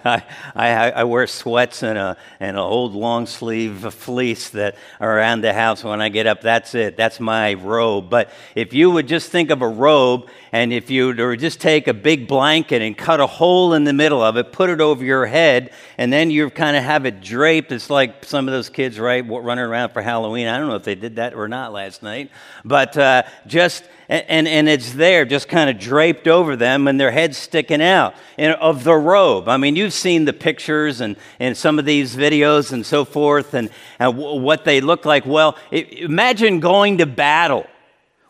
I, 0.04 0.22
I, 0.54 0.90
I, 0.90 1.04
wear 1.04 1.26
sweats 1.26 1.82
and, 1.82 1.98
a, 1.98 2.16
and 2.40 2.56
an 2.56 2.62
old 2.62 2.94
long 2.94 3.26
sleeve 3.26 3.92
fleece 3.92 4.50
that 4.50 4.76
are 5.00 5.18
around 5.18 5.40
the 5.40 5.52
house 5.52 5.82
when 5.82 6.00
I 6.00 6.08
get 6.08 6.26
up. 6.26 6.40
That's 6.40 6.74
it. 6.74 6.96
That's 6.96 7.18
my 7.20 7.54
robe. 7.54 8.08
But 8.08 8.30
if 8.54 8.72
you 8.72 8.90
would 8.90 9.08
just 9.08 9.30
think 9.30 9.50
of 9.50 9.62
a 9.62 9.68
robe, 9.68 10.28
and 10.52 10.72
if 10.72 10.90
you 10.90 11.14
would 11.14 11.40
just 11.40 11.60
take 11.60 11.88
a 11.88 11.94
big 11.94 12.28
blanket 12.28 12.82
and 12.82 12.96
cut 12.96 13.20
a 13.20 13.26
hole 13.26 13.74
in 13.74 13.84
the 13.84 13.92
middle 13.92 14.22
of 14.22 14.36
it, 14.36 14.52
put 14.52 14.70
it 14.70 14.80
over 14.80 15.04
your 15.04 15.26
head, 15.26 15.72
and 15.96 16.12
then 16.12 16.30
you 16.30 16.48
kind 16.50 16.76
of 16.76 16.82
have 16.84 17.04
it 17.04 17.20
draped. 17.20 17.72
It's 17.72 17.90
like 17.90 18.24
some 18.24 18.46
of 18.46 18.52
those 18.52 18.68
kids, 18.68 18.98
right, 18.98 19.24
running 19.28 19.64
around 19.64 19.90
for 19.90 20.02
Halloween. 20.02 20.46
I 20.46 20.58
don't 20.58 20.68
know 20.68 20.76
if 20.76 20.84
they 20.84 20.94
did 20.94 21.16
that 21.16 21.34
or 21.34 21.48
not 21.48 21.72
last 21.72 22.02
night. 22.02 22.30
But 22.64 22.96
uh, 22.96 23.24
just 23.46 23.84
and, 24.08 24.24
and, 24.28 24.48
and 24.48 24.68
it's 24.68 24.94
there 24.94 25.24
just 25.24 25.48
kind 25.48 25.68
of 25.68 25.78
draped 25.78 26.26
over 26.26 26.56
them 26.56 26.88
and 26.88 26.98
their 26.98 27.10
heads 27.10 27.36
sticking 27.36 27.82
out 27.82 28.14
of 28.38 28.84
the 28.84 28.94
robe. 28.94 29.48
I 29.48 29.58
mean, 29.58 29.76
you've 29.76 29.92
seen 29.92 30.24
the 30.24 30.32
pictures 30.32 31.00
and, 31.00 31.16
and 31.38 31.56
some 31.56 31.78
of 31.78 31.84
these 31.84 32.16
videos 32.16 32.72
and 32.72 32.84
so 32.86 33.04
forth 33.04 33.54
and, 33.54 33.70
and 33.98 34.16
w- 34.16 34.40
what 34.40 34.64
they 34.64 34.80
look 34.80 35.04
like. 35.04 35.26
Well, 35.26 35.56
it, 35.70 35.92
imagine 35.92 36.60
going 36.60 36.98
to 36.98 37.06
battle 37.06 37.66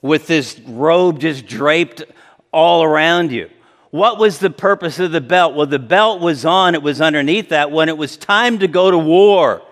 with 0.02 0.26
this 0.26 0.58
robe 0.66 1.20
just 1.20 1.46
draped 1.46 2.02
all 2.52 2.82
around 2.82 3.30
you. 3.30 3.48
What 3.90 4.18
was 4.18 4.38
the 4.38 4.50
purpose 4.50 4.98
of 4.98 5.12
the 5.12 5.20
belt? 5.20 5.54
Well, 5.54 5.66
the 5.66 5.78
belt 5.78 6.20
was 6.20 6.44
on, 6.44 6.74
it 6.74 6.82
was 6.82 7.00
underneath 7.00 7.50
that. 7.50 7.70
When 7.70 7.88
it 7.88 7.96
was 7.96 8.16
time 8.16 8.58
to 8.58 8.68
go 8.68 8.90
to 8.90 8.98
war, 8.98 9.62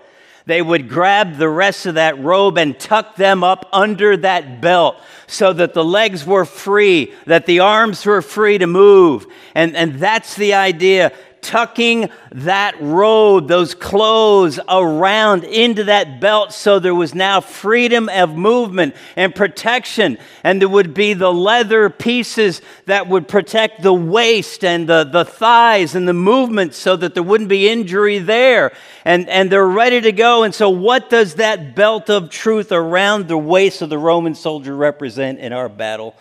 they 0.47 0.61
would 0.61 0.87
grab 0.87 1.35
the 1.35 1.49
rest 1.49 1.85
of 1.85 1.95
that 1.95 2.17
robe 2.19 2.57
and 2.57 2.79
tuck 2.79 3.17
them 3.17 3.43
up 3.43 3.67
under 3.73 4.15
that 4.15 4.61
belt 4.61 4.95
so 5.27 5.51
that 5.51 5.73
the 5.73 5.83
legs 5.83 6.25
were 6.25 6.45
free, 6.45 7.13
that 7.25 7.45
the 7.45 7.59
arms 7.59 8.05
were 8.05 8.21
free 8.21 8.57
to 8.57 8.65
move. 8.65 9.27
And, 9.53 9.75
and 9.75 9.95
that's 9.95 10.35
the 10.37 10.53
idea 10.53 11.11
tucking 11.41 12.09
that 12.31 12.75
robe, 12.81 13.47
those 13.47 13.73
clothes 13.73 14.59
around 14.67 15.43
into 15.43 15.85
that 15.85 16.19
belt 16.19 16.53
so 16.53 16.79
there 16.79 16.95
was 16.95 17.15
now 17.15 17.41
freedom 17.41 18.09
of 18.09 18.35
movement 18.35 18.95
and 19.15 19.33
protection. 19.33 20.17
And 20.43 20.61
there 20.61 20.69
would 20.69 20.93
be 20.93 21.13
the 21.13 21.31
leather 21.31 21.89
pieces 21.89 22.61
that 22.85 23.07
would 23.07 23.27
protect 23.27 23.81
the 23.81 23.93
waist 23.93 24.63
and 24.63 24.87
the, 24.87 25.03
the 25.03 25.25
thighs 25.25 25.95
and 25.95 26.07
the 26.07 26.13
movement 26.13 26.73
so 26.73 26.95
that 26.95 27.13
there 27.13 27.23
wouldn't 27.23 27.49
be 27.49 27.69
injury 27.69 28.19
there. 28.19 28.73
And, 29.05 29.29
and 29.29 29.51
they're 29.51 29.65
ready 29.65 30.01
to 30.01 30.11
go. 30.11 30.43
And 30.43 30.53
so, 30.53 30.69
what 30.69 31.09
does 31.09 31.35
that 31.35 31.75
belt 31.75 32.09
of 32.09 32.29
truth 32.29 32.71
around 32.71 33.27
the 33.27 33.37
waist 33.37 33.81
of 33.81 33.89
the 33.89 33.97
Roman 33.97 34.35
soldier 34.35 34.75
represent 34.75 35.39
in 35.39 35.53
our 35.53 35.69
battle 35.69 36.15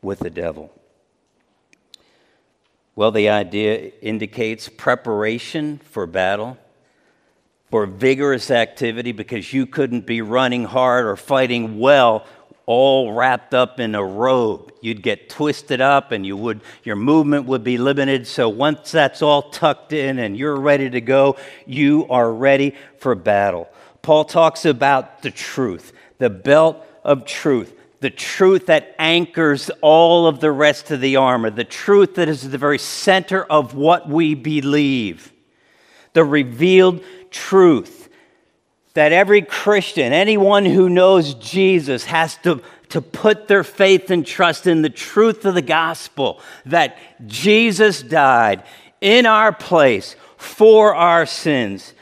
with 0.00 0.20
the 0.20 0.30
devil? 0.30 0.70
Well, 2.94 3.10
the 3.10 3.30
idea 3.30 3.92
indicates 4.02 4.68
preparation 4.68 5.78
for 5.78 6.06
battle, 6.06 6.58
for 7.70 7.86
vigorous 7.86 8.50
activity, 8.50 9.12
because 9.12 9.52
you 9.52 9.66
couldn't 9.66 10.04
be 10.04 10.20
running 10.20 10.64
hard 10.64 11.06
or 11.06 11.16
fighting 11.16 11.78
well 11.78 12.26
all 12.66 13.12
wrapped 13.12 13.54
up 13.54 13.80
in 13.80 13.94
a 13.94 14.04
robe. 14.04 14.72
You'd 14.80 15.02
get 15.02 15.28
twisted 15.28 15.80
up 15.80 16.12
and 16.12 16.24
you 16.24 16.36
would 16.36 16.60
your 16.84 16.96
movement 16.96 17.46
would 17.46 17.64
be 17.64 17.76
limited. 17.76 18.26
So 18.26 18.48
once 18.48 18.92
that's 18.92 19.20
all 19.20 19.50
tucked 19.50 19.92
in 19.92 20.18
and 20.18 20.36
you're 20.36 20.56
ready 20.56 20.88
to 20.90 21.00
go, 21.00 21.36
you 21.66 22.06
are 22.08 22.32
ready 22.32 22.76
for 22.98 23.14
battle. 23.14 23.68
Paul 24.02 24.24
talks 24.24 24.64
about 24.64 25.22
the 25.22 25.30
truth, 25.30 25.92
the 26.18 26.30
belt 26.30 26.86
of 27.02 27.24
truth 27.24 27.74
the 28.02 28.10
truth 28.10 28.66
that 28.66 28.94
anchors 28.98 29.70
all 29.80 30.26
of 30.26 30.40
the 30.40 30.50
rest 30.50 30.90
of 30.90 31.00
the 31.00 31.16
armor, 31.16 31.50
the 31.50 31.64
truth 31.64 32.16
that 32.16 32.28
is 32.28 32.50
the 32.50 32.58
very 32.58 32.78
center 32.78 33.44
of 33.44 33.74
what 33.74 34.08
we 34.08 34.34
believe, 34.34 35.32
the 36.12 36.24
revealed 36.24 37.02
truth 37.30 38.02
that 38.94 39.12
every 39.12 39.40
Christian, 39.40 40.12
anyone 40.12 40.66
who 40.66 40.88
knows 40.88 41.34
Jesus, 41.34 42.04
has 42.04 42.36
to, 42.38 42.60
to 42.90 43.00
put 43.00 43.48
their 43.48 43.64
faith 43.64 44.10
and 44.10 44.26
trust 44.26 44.66
in 44.66 44.82
the 44.82 44.90
truth 44.90 45.44
of 45.44 45.54
the 45.54 45.62
gospel 45.62 46.40
that 46.66 46.98
Jesus 47.26 48.02
died 48.02 48.64
in 49.00 49.26
our 49.26 49.52
place 49.52 50.16
for 50.36 50.94
our 50.94 51.24
sins. 51.24 51.94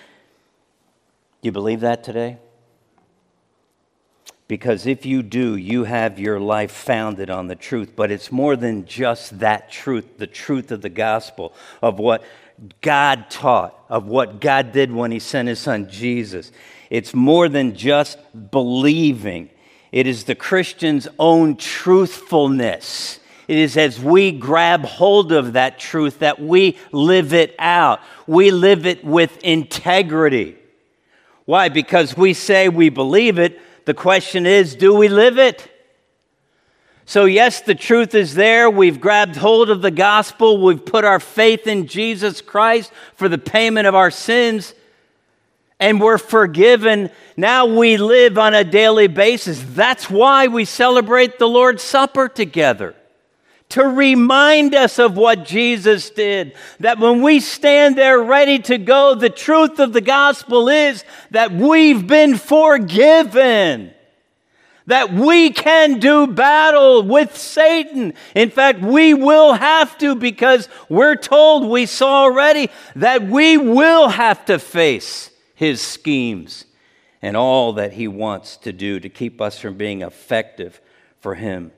You 1.43 1.53
believe 1.53 1.81
that 1.81 2.03
today? 2.03 2.39
Because 4.51 4.85
if 4.85 5.07
you 5.07 5.23
do, 5.23 5.55
you 5.55 5.85
have 5.85 6.19
your 6.19 6.41
life 6.41 6.73
founded 6.73 7.31
on 7.31 7.47
the 7.47 7.55
truth. 7.55 7.93
But 7.95 8.11
it's 8.11 8.33
more 8.33 8.57
than 8.57 8.85
just 8.85 9.39
that 9.39 9.71
truth, 9.71 10.19
the 10.19 10.27
truth 10.27 10.73
of 10.73 10.83
the 10.83 10.89
gospel, 10.89 11.53
of 11.81 12.01
what 12.01 12.25
God 12.81 13.31
taught, 13.31 13.79
of 13.89 14.07
what 14.07 14.41
God 14.41 14.73
did 14.73 14.91
when 14.91 15.13
He 15.13 15.21
sent 15.21 15.47
His 15.47 15.61
Son 15.61 15.89
Jesus. 15.89 16.51
It's 16.91 17.15
more 17.15 17.49
than 17.49 17.77
just 17.77 18.19
believing, 18.51 19.51
it 19.93 20.09
is 20.09 20.25
the 20.25 20.35
Christian's 20.35 21.07
own 21.17 21.55
truthfulness. 21.55 23.21
It 23.47 23.57
is 23.57 23.77
as 23.77 24.01
we 24.01 24.33
grab 24.33 24.85
hold 24.85 25.31
of 25.31 25.53
that 25.53 25.79
truth 25.79 26.19
that 26.19 26.41
we 26.41 26.77
live 26.91 27.33
it 27.35 27.55
out. 27.61 28.01
We 28.27 28.51
live 28.51 28.85
it 28.85 29.05
with 29.05 29.39
integrity. 29.45 30.57
Why? 31.45 31.69
Because 31.69 32.17
we 32.17 32.35
say 32.35 32.69
we 32.69 32.89
believe 32.89 33.39
it 33.39 33.61
the 33.85 33.95
question 33.95 34.47
is 34.47 34.75
do 34.75 34.95
we 34.95 35.09
live 35.09 35.39
it? 35.39 35.69
So, 37.07 37.25
yes, 37.25 37.63
the 37.63 37.75
truth 37.75 38.15
is 38.15 38.35
there. 38.35 38.71
We've 38.71 39.01
grabbed 39.01 39.35
hold 39.35 39.69
of 39.69 39.83
the 39.83 39.91
gospel. 39.91 40.63
We've 40.63 40.85
put 40.85 41.05
our 41.05 41.19
faith 41.19 41.67
in 41.67 41.89
Jesus 41.89 42.41
Christ 42.41 42.93
for 43.17 43.29
the 43.29 43.37
payment 43.37 43.89
of 43.89 43.97
our 43.97 44.13
sins, 44.13 44.75
and 45.81 46.01
we're 46.01 46.19
forgiven. 46.19 47.11
Now 47.37 47.67
we 47.67 47.97
live 47.97 48.39
on 48.39 48.55
a 48.55 48.63
daily 48.63 49.09
basis. 49.09 49.61
That's 49.71 50.09
why 50.09 50.47
we 50.47 50.65
celebrate 50.65 51.41
the 51.41 51.49
Lord's 51.49 51.83
Supper 51.83 52.29
together 52.29 52.95
to 53.71 53.85
remind 53.85 54.75
us 54.75 54.99
of 54.99 55.17
what 55.17 55.45
Jesus 55.45 56.11
did. 56.11 56.55
That 56.81 56.99
when 56.99 57.23
we 57.23 57.41
stand 57.41 57.97
there 57.97 58.23
ready 58.23 58.59
to 58.61 58.79
go, 58.79 59.15
the 59.15 59.31
truth 59.31 59.79
of 59.79 59.93
the 59.93 60.01
gospel 60.01 60.69
is 60.69 61.05
that 61.31 61.53
we've 61.53 62.07
been 62.07 62.37
forgiven. 62.37 63.93
That 64.87 65.13
we 65.13 65.51
can 65.51 66.01
do 66.01 66.27
battle 66.27 67.03
with 67.03 67.37
Satan. 67.37 68.15
In 68.35 68.51
fact, 68.51 68.81
we 68.81 69.15
will 69.15 69.53
have 69.53 69.97
to 69.99 70.17
because 70.17 70.69
we're 70.89 71.17
told, 71.17 71.69
we 71.69 71.87
saw 71.87 72.25
already, 72.25 72.71
that 72.97 73.23
we 73.23 73.57
will 73.57 74.09
have 74.09 74.45
to 74.47 74.59
face 74.59 75.31
his 75.55 75.81
schemes 75.81 76.65
and 77.23 77.37
all 77.37 77.75
that 77.75 77.93
he 77.93 78.09
wants 78.09 78.57
to 78.57 78.73
do 78.73 78.99
to 78.99 79.09
keep 79.09 79.41
us 79.41 79.59
from 79.59 79.77
being 79.77 80.03
effective 80.03 80.81
for 81.21 81.37
him. 81.37 81.71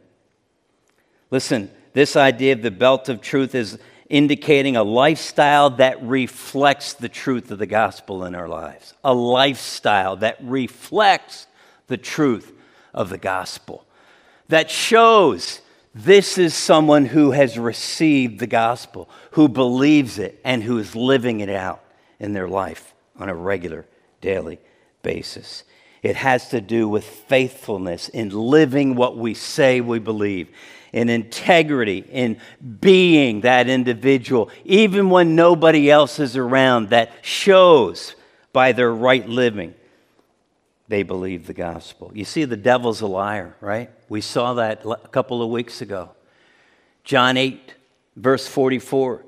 Listen, 1.30 1.70
this 1.92 2.16
idea 2.16 2.52
of 2.52 2.62
the 2.62 2.70
belt 2.70 3.08
of 3.08 3.20
truth 3.20 3.54
is 3.54 3.78
indicating 4.08 4.76
a 4.76 4.82
lifestyle 4.82 5.70
that 5.70 6.02
reflects 6.02 6.94
the 6.94 7.08
truth 7.08 7.50
of 7.50 7.58
the 7.58 7.66
gospel 7.66 8.24
in 8.24 8.34
our 8.34 8.48
lives, 8.48 8.94
a 9.02 9.14
lifestyle 9.14 10.16
that 10.16 10.36
reflects 10.42 11.46
the 11.86 11.96
truth 11.96 12.52
of 12.92 13.08
the 13.08 13.18
gospel, 13.18 13.86
that 14.48 14.70
shows 14.70 15.60
this 15.94 16.38
is 16.38 16.54
someone 16.54 17.06
who 17.06 17.32
has 17.32 17.58
received 17.58 18.38
the 18.38 18.46
gospel, 18.46 19.08
who 19.32 19.48
believes 19.48 20.18
it, 20.18 20.40
and 20.44 20.62
who 20.62 20.78
is 20.78 20.94
living 20.94 21.40
it 21.40 21.50
out 21.50 21.82
in 22.18 22.32
their 22.32 22.48
life 22.48 22.94
on 23.18 23.28
a 23.28 23.34
regular, 23.34 23.86
daily 24.20 24.58
basis. 25.02 25.64
It 26.02 26.16
has 26.16 26.48
to 26.48 26.60
do 26.60 26.88
with 26.88 27.04
faithfulness 27.04 28.08
in 28.08 28.30
living 28.30 28.94
what 28.94 29.16
we 29.16 29.34
say 29.34 29.80
we 29.80 29.98
believe 29.98 30.48
in 30.92 31.08
integrity, 31.08 32.04
in 32.10 32.38
being 32.80 33.40
that 33.42 33.68
individual, 33.68 34.50
even 34.64 35.10
when 35.10 35.34
nobody 35.34 35.90
else 35.90 36.18
is 36.18 36.36
around, 36.36 36.90
that 36.90 37.12
shows 37.22 38.14
by 38.52 38.72
their 38.72 38.92
right 38.92 39.28
living 39.28 39.74
they 40.92 41.02
believe 41.02 41.46
the 41.46 41.54
gospel. 41.54 42.10
You 42.14 42.26
see, 42.26 42.44
the 42.44 42.54
devil's 42.54 43.00
a 43.00 43.06
liar, 43.06 43.56
right? 43.62 43.88
We 44.10 44.20
saw 44.20 44.52
that 44.54 44.84
a 44.84 45.08
couple 45.08 45.42
of 45.42 45.48
weeks 45.48 45.80
ago. 45.80 46.10
John 47.02 47.38
8, 47.38 47.74
verse 48.14 48.46
44. 48.46 49.24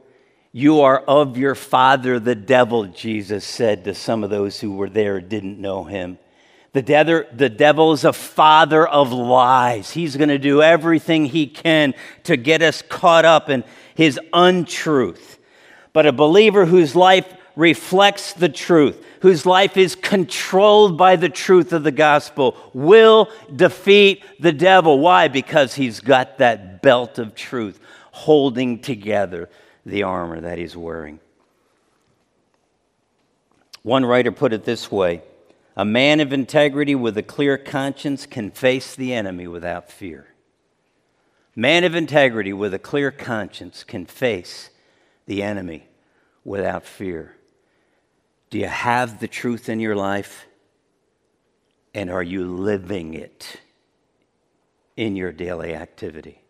You 0.53 0.83
are 0.83 0.99
of 0.99 1.39
your 1.39 1.55
father, 1.55 2.21
the 2.21 2.35
devil, 2.35 2.85
Jesus 2.85 3.47
said 3.47 3.85
to 3.85 3.95
some 3.95 4.23
of 4.23 4.29
those 4.29 4.61
who 4.61 4.77
were 4.77 4.91
there 4.91 5.23
didn't 5.23 5.59
know 5.59 5.85
him. 5.85 6.19
The, 6.75 6.83
devil, 6.83 7.23
the 7.33 7.49
devil 7.49 7.93
is 7.93 8.05
a 8.05 8.13
father 8.13 8.87
of 8.87 9.13
lies. 9.13 9.93
He's 9.93 10.17
going 10.17 10.29
to 10.29 10.41
do 10.41 10.61
everything 10.61 11.25
he 11.25 11.47
can 11.47 11.95
to 12.25 12.37
get 12.37 12.63
us 12.63 12.83
caught 12.83 13.25
up 13.25 13.49
in 13.49 13.63
his 13.95 14.19
untruth. 14.33 15.39
But 15.93 16.07
a 16.07 16.13
believer 16.13 16.67
whose 16.67 16.97
life 16.97 17.33
reflects 17.55 18.33
the 18.33 18.49
truth, 18.49 19.01
whose 19.21 19.47
life 19.47 19.77
is 19.77 19.95
controlled 19.95 20.99
by 20.99 21.15
the 21.15 21.29
truth 21.29 21.73
of 21.73 21.85
the 21.85 21.93
gospel, 21.93 22.57
will 22.75 23.31
defeat 23.55 24.25
the 24.41 24.53
devil. 24.53 24.99
Why? 24.99 25.29
Because 25.29 25.75
he's 25.75 26.01
got 26.01 26.39
that 26.39 26.83
belt 26.83 27.21
of 27.21 27.37
truth 27.37 27.79
holding 28.11 28.81
together 28.81 29.49
the 29.87 30.03
armor 30.03 30.41
that 30.41 30.59
he's 30.59 30.77
wearing. 30.77 31.21
One 33.85 34.05
writer 34.05 34.33
put 34.33 34.53
it 34.53 34.65
this 34.65 34.91
way 34.91 35.23
a 35.77 35.85
man 35.85 36.21
of 36.21 36.33
integrity 36.33 36.95
with 36.95 37.17
a 37.19 37.23
clear 37.23 37.59
conscience 37.59 38.27
can 38.27 38.51
face 38.51 38.95
the 38.95 39.13
enemy 39.13 39.47
without 39.47 39.91
fear. 39.91 40.29
Man 41.57 41.85
of 41.85 41.95
integrity 41.95 42.53
with 42.53 42.75
a 42.75 42.79
clear 42.79 43.11
conscience 43.11 43.85
can 43.85 44.07
face 44.07 44.71
the 45.27 45.43
enemy 45.43 45.89
without 46.45 46.85
fear. 46.85 47.37
Do 48.51 48.59
you 48.59 48.67
have 48.67 49.21
the 49.21 49.29
truth 49.29 49.69
in 49.69 49.81
your 49.81 49.97
life? 49.97 50.47
And 51.93 52.11
are 52.11 52.23
you 52.23 52.45
living 52.45 53.15
it 53.15 53.61
in 54.97 55.17
your 55.17 55.33
daily 55.33 55.75
activity. 55.75 56.41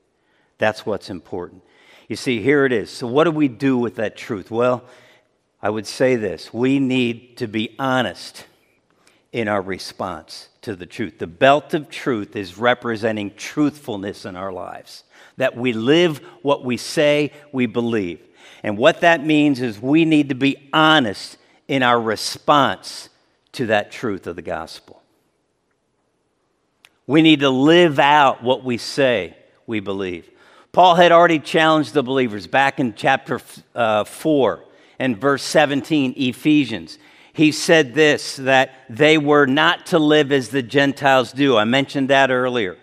That's 0.59 0.85
what's 0.85 1.11
important. 1.11 1.63
You 2.09 2.17
see, 2.17 2.43
here 2.43 2.65
it 2.65 2.73
is. 2.73 2.91
So, 2.91 3.07
what 3.07 3.25
do 3.25 3.31
we 3.31 3.49
do 3.49 3.79
with 3.79 3.97
that 3.97 4.17
truth? 4.17 4.51
Well, 4.51 4.85
I 5.63 5.71
would 5.71 5.87
say 5.87 6.17
this 6.17 6.53
we 6.53 6.79
need 6.79 7.39
to 7.39 7.47
be 7.47 7.75
honest 7.79 8.47
in 9.35 9.49
our 9.49 9.61
response 9.61 10.49
to 10.63 10.77
the 10.77 10.87
truth. 10.87 11.19
The 11.19 11.27
belt 11.27 11.75
of 11.75 11.91
truth 11.91 12.37
is 12.37 12.57
representing 12.57 13.35
truthfulness 13.35 14.25
in 14.25 14.37
our 14.37 14.53
lives, 14.53 15.03
that 15.39 15.57
we 15.57 15.73
live 15.73 16.19
what 16.43 16.65
we 16.65 16.77
say 16.77 17.33
we 17.51 17.67
believe. 17.67 18.21
And 18.63 18.79
what 18.79 19.01
that 19.01 19.27
means 19.27 19.61
is 19.61 19.83
we 19.83 20.05
need 20.05 20.29
to 20.29 20.37
be 20.37 20.69
honest 20.73 21.37
in 21.67 21.83
our 21.83 22.01
response 22.01 23.09
to 23.53 23.67
that 23.67 23.91
truth 23.91 24.29
of 24.29 24.37
the 24.37 24.43
gospel. 24.43 25.03
We 27.05 27.21
need 27.21 27.41
to 27.41 27.51
live 27.51 27.99
out 27.99 28.41
what 28.41 28.63
we 28.63 28.79
say 28.79 29.37
we 29.67 29.81
believe. 29.81 30.31
Paul 30.71 30.95
had 30.95 31.11
already 31.11 31.41
challenged 31.41 31.93
the 31.93 32.05
believers 32.05 32.47
back 32.47 32.79
in 32.79 32.95
chapter 32.95 33.41
uh, 33.75 34.05
4 34.05 34.63
and 35.01 35.21
verse 35.21 35.43
17, 35.43 36.15
Ephesians. 36.17 36.99
He 37.35 37.51
said 37.51 37.95
this 37.95 38.37
that 38.37 38.73
they 38.89 39.19
were 39.19 39.47
not 39.47 39.87
to 39.87 39.99
live 39.99 40.31
as 40.31 40.49
the 40.49 40.63
Gentiles 40.63 41.33
do. 41.33 41.57
I 41.57 41.65
mentioned 41.65 42.09
that 42.09 42.31
earlier. 42.31 42.79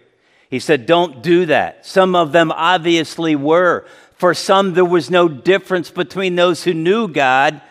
He 0.50 0.60
said, 0.60 0.86
Don't 0.86 1.24
do 1.24 1.46
that. 1.46 1.86
Some 1.86 2.16
of 2.16 2.34
them 2.34 2.52
obviously 2.52 3.36
were. 3.36 3.86
For 4.14 4.34
some, 4.34 4.74
there 4.74 4.86
was 4.86 5.10
no 5.10 5.30
difference 5.30 5.90
between 5.90 6.36
those 6.36 6.64
who 6.64 6.74
knew 6.74 7.08
God 7.08 7.62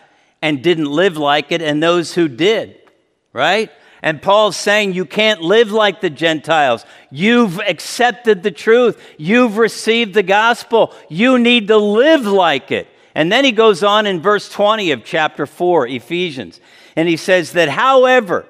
and 0.41 0.63
didn't 0.63 0.91
live 0.91 1.17
like 1.17 1.51
it 1.51 1.61
and 1.61 1.81
those 1.81 2.15
who 2.15 2.27
did, 2.27 2.75
right? 3.31 3.71
And 4.01 4.19
Paul's 4.19 4.57
saying 4.57 4.93
you 4.93 5.05
can't 5.05 5.41
live 5.41 5.71
like 5.71 6.01
the 6.01 6.09
Gentiles. 6.09 6.83
You've 7.11 7.59
accepted 7.59 8.41
the 8.41 8.49
truth. 8.49 8.99
You've 9.19 9.57
received 9.57 10.15
the 10.15 10.23
gospel. 10.23 10.95
You 11.07 11.37
need 11.37 11.67
to 11.67 11.77
live 11.77 12.25
like 12.25 12.71
it. 12.71 12.87
And 13.13 13.31
then 13.31 13.43
he 13.43 13.51
goes 13.51 13.83
on 13.83 14.05
in 14.05 14.21
verse 14.21 14.49
20 14.49 14.91
of 14.91 15.03
chapter 15.03 15.45
4, 15.45 15.87
Ephesians, 15.87 16.59
and 16.95 17.07
he 17.07 17.17
says 17.17 17.53
that, 17.53 17.69
however, 17.69 18.45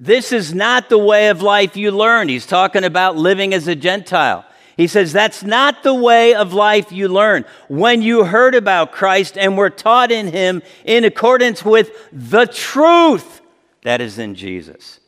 this 0.00 0.32
is 0.32 0.52
not 0.52 0.88
the 0.88 0.98
way 0.98 1.28
of 1.28 1.40
life 1.40 1.76
you 1.76 1.90
learned. 1.90 2.30
He's 2.30 2.46
talking 2.46 2.84
about 2.84 3.16
living 3.16 3.54
as 3.54 3.68
a 3.68 3.74
Gentile. 3.74 4.44
He 4.76 4.86
says, 4.86 5.12
That's 5.12 5.42
not 5.42 5.82
the 5.82 5.94
way 5.94 6.34
of 6.34 6.52
life 6.52 6.90
you 6.90 7.08
learned. 7.08 7.46
When 7.68 8.02
you 8.02 8.24
heard 8.24 8.54
about 8.54 8.92
Christ 8.92 9.38
and 9.38 9.56
were 9.56 9.70
taught 9.70 10.10
in 10.10 10.26
him 10.28 10.62
in 10.84 11.04
accordance 11.04 11.64
with 11.64 11.90
the 12.12 12.46
truth 12.46 13.40
that 13.82 14.00
is 14.00 14.18
in 14.18 14.34
Jesus. 14.34 14.98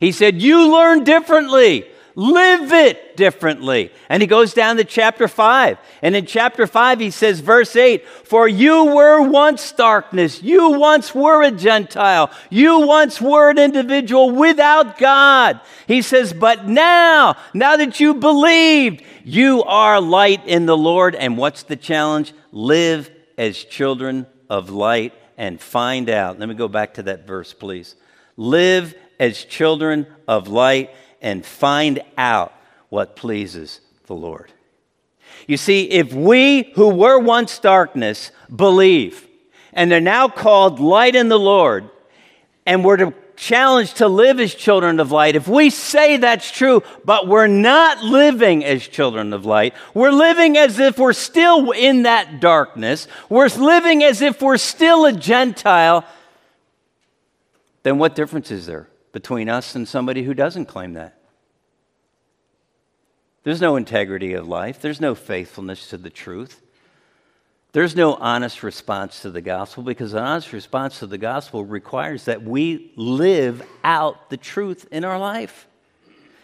He 0.00 0.12
said, 0.12 0.42
You 0.42 0.72
learn 0.72 1.04
differently 1.04 1.86
live 2.16 2.72
it 2.72 3.14
differently. 3.14 3.92
And 4.08 4.22
he 4.22 4.26
goes 4.26 4.54
down 4.54 4.78
to 4.78 4.84
chapter 4.84 5.28
5. 5.28 5.78
And 6.00 6.16
in 6.16 6.24
chapter 6.24 6.66
5, 6.66 6.98
he 6.98 7.10
says, 7.10 7.40
verse 7.40 7.76
8, 7.76 8.08
For 8.08 8.48
you 8.48 8.86
were 8.86 9.20
once 9.22 9.70
darkness. 9.72 10.42
You 10.42 10.72
once 10.72 11.14
were 11.14 11.42
a 11.42 11.50
Gentile. 11.50 12.30
You 12.48 12.80
once 12.86 13.20
were 13.20 13.50
an 13.50 13.58
individual 13.58 14.30
without 14.30 14.98
God. 14.98 15.60
He 15.86 16.00
says, 16.00 16.32
But 16.32 16.66
now, 16.66 17.36
now 17.52 17.76
that 17.76 18.00
you 18.00 18.14
believed, 18.14 19.04
you 19.22 19.62
are 19.64 20.00
light 20.00 20.46
in 20.46 20.64
the 20.64 20.76
Lord. 20.76 21.14
And 21.14 21.36
what's 21.36 21.64
the 21.64 21.76
challenge? 21.76 22.32
Live 22.50 23.10
as 23.36 23.62
children 23.62 24.26
of 24.48 24.70
light 24.70 25.12
and 25.36 25.60
find 25.60 26.08
out. 26.08 26.38
Let 26.38 26.48
me 26.48 26.54
go 26.54 26.68
back 26.68 26.94
to 26.94 27.02
that 27.04 27.26
verse, 27.26 27.52
please. 27.52 27.94
Live 28.38 28.94
as 29.18 29.44
children 29.44 30.06
of 30.26 30.48
light 30.48 30.90
and 31.26 31.44
find 31.44 32.00
out 32.16 32.52
what 32.88 33.16
pleases 33.16 33.80
the 34.06 34.14
Lord. 34.14 34.52
You 35.48 35.56
see, 35.56 35.90
if 35.90 36.12
we 36.12 36.70
who 36.76 36.88
were 36.88 37.18
once 37.18 37.58
darkness 37.58 38.30
believe 38.54 39.26
and 39.72 39.92
are 39.92 40.00
now 40.00 40.28
called 40.28 40.78
light 40.78 41.16
in 41.16 41.28
the 41.28 41.38
Lord, 41.38 41.90
and 42.64 42.84
we're 42.84 42.98
to 42.98 43.12
challenged 43.34 43.96
to 43.96 44.06
live 44.06 44.38
as 44.38 44.54
children 44.54 45.00
of 45.00 45.10
light, 45.10 45.34
if 45.34 45.48
we 45.48 45.68
say 45.68 46.16
that's 46.16 46.48
true, 46.52 46.80
but 47.04 47.26
we're 47.26 47.48
not 47.48 48.04
living 48.04 48.64
as 48.64 48.86
children 48.86 49.32
of 49.32 49.44
light, 49.44 49.74
we're 49.94 50.12
living 50.12 50.56
as 50.56 50.78
if 50.78 50.96
we're 50.96 51.12
still 51.12 51.72
in 51.72 52.04
that 52.04 52.40
darkness, 52.40 53.08
we're 53.28 53.48
living 53.48 54.04
as 54.04 54.22
if 54.22 54.40
we're 54.40 54.56
still 54.56 55.06
a 55.06 55.12
Gentile, 55.12 56.04
then 57.82 57.98
what 57.98 58.14
difference 58.14 58.52
is 58.52 58.64
there? 58.64 58.88
between 59.16 59.48
us 59.48 59.74
and 59.74 59.88
somebody 59.88 60.24
who 60.24 60.34
doesn't 60.34 60.66
claim 60.66 60.92
that. 60.92 61.15
There's 63.46 63.60
no 63.60 63.76
integrity 63.76 64.32
of 64.32 64.48
life, 64.48 64.80
there's 64.80 65.00
no 65.00 65.14
faithfulness 65.14 65.90
to 65.90 65.96
the 65.96 66.10
truth. 66.10 66.60
There's 67.70 67.94
no 67.94 68.14
honest 68.14 68.64
response 68.64 69.22
to 69.22 69.30
the 69.30 69.40
gospel 69.40 69.84
because 69.84 70.14
an 70.14 70.24
honest 70.24 70.52
response 70.52 70.98
to 70.98 71.06
the 71.06 71.16
gospel 71.16 71.64
requires 71.64 72.24
that 72.24 72.42
we 72.42 72.90
live 72.96 73.64
out 73.84 74.30
the 74.30 74.36
truth 74.36 74.88
in 74.90 75.04
our 75.04 75.16
life. 75.16 75.68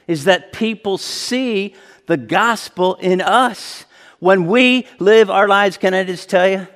Is 0.07 0.27
that 0.27 0.53
people 0.53 0.97
see 0.97 1.75
the 2.07 2.17
gospel 2.17 2.95
in 2.95 3.21
us. 3.21 3.85
When 4.21 4.47
we 4.47 4.87
live 5.01 5.29
our 5.29 5.49
lives, 5.49 5.79
can 5.79 5.95
I 5.95 6.05
just 6.05 6.31
tell 6.31 6.47
you? 6.47 6.69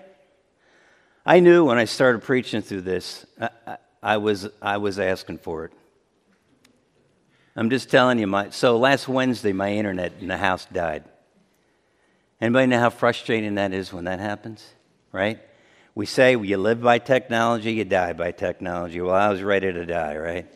I 1.24 1.38
knew 1.38 1.66
when 1.66 1.78
I 1.78 1.84
started 1.84 2.24
preaching 2.24 2.62
through 2.62 2.80
this, 2.80 3.26
I, 3.40 3.50
I, 3.64 3.76
I 4.02 4.16
was, 4.16 4.48
I 4.60 4.78
was 4.78 4.98
asking 4.98 5.38
for 5.38 5.66
it. 5.66 5.72
I'm 7.56 7.70
just 7.70 7.90
telling 7.90 8.18
you, 8.18 8.26
my, 8.26 8.50
so 8.50 8.76
last 8.76 9.08
Wednesday, 9.08 9.54
my 9.54 9.72
internet 9.72 10.12
in 10.20 10.28
the 10.28 10.36
house 10.36 10.66
died. 10.66 11.04
Anybody 12.38 12.66
know 12.66 12.78
how 12.78 12.90
frustrating 12.90 13.54
that 13.54 13.72
is 13.72 13.94
when 13.94 14.04
that 14.04 14.20
happens? 14.20 14.66
Right? 15.10 15.40
We 15.94 16.04
say 16.04 16.36
well, 16.36 16.44
you 16.44 16.58
live 16.58 16.82
by 16.82 16.98
technology, 16.98 17.72
you 17.72 17.86
die 17.86 18.12
by 18.12 18.32
technology. 18.32 19.00
Well, 19.00 19.14
I 19.14 19.30
was 19.30 19.42
ready 19.42 19.72
to 19.72 19.86
die, 19.86 20.18
right? 20.18 20.46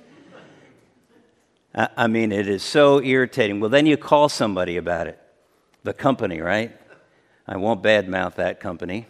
I, 1.74 1.88
I 1.96 2.06
mean, 2.06 2.32
it 2.32 2.46
is 2.46 2.62
so 2.62 3.00
irritating. 3.00 3.60
Well, 3.60 3.70
then 3.70 3.86
you 3.86 3.96
call 3.96 4.28
somebody 4.28 4.76
about 4.76 5.06
it, 5.06 5.18
the 5.82 5.94
company, 5.94 6.40
right? 6.40 6.76
I 7.48 7.56
won't 7.56 7.82
badmouth 7.82 8.34
that 8.34 8.60
company 8.60 9.06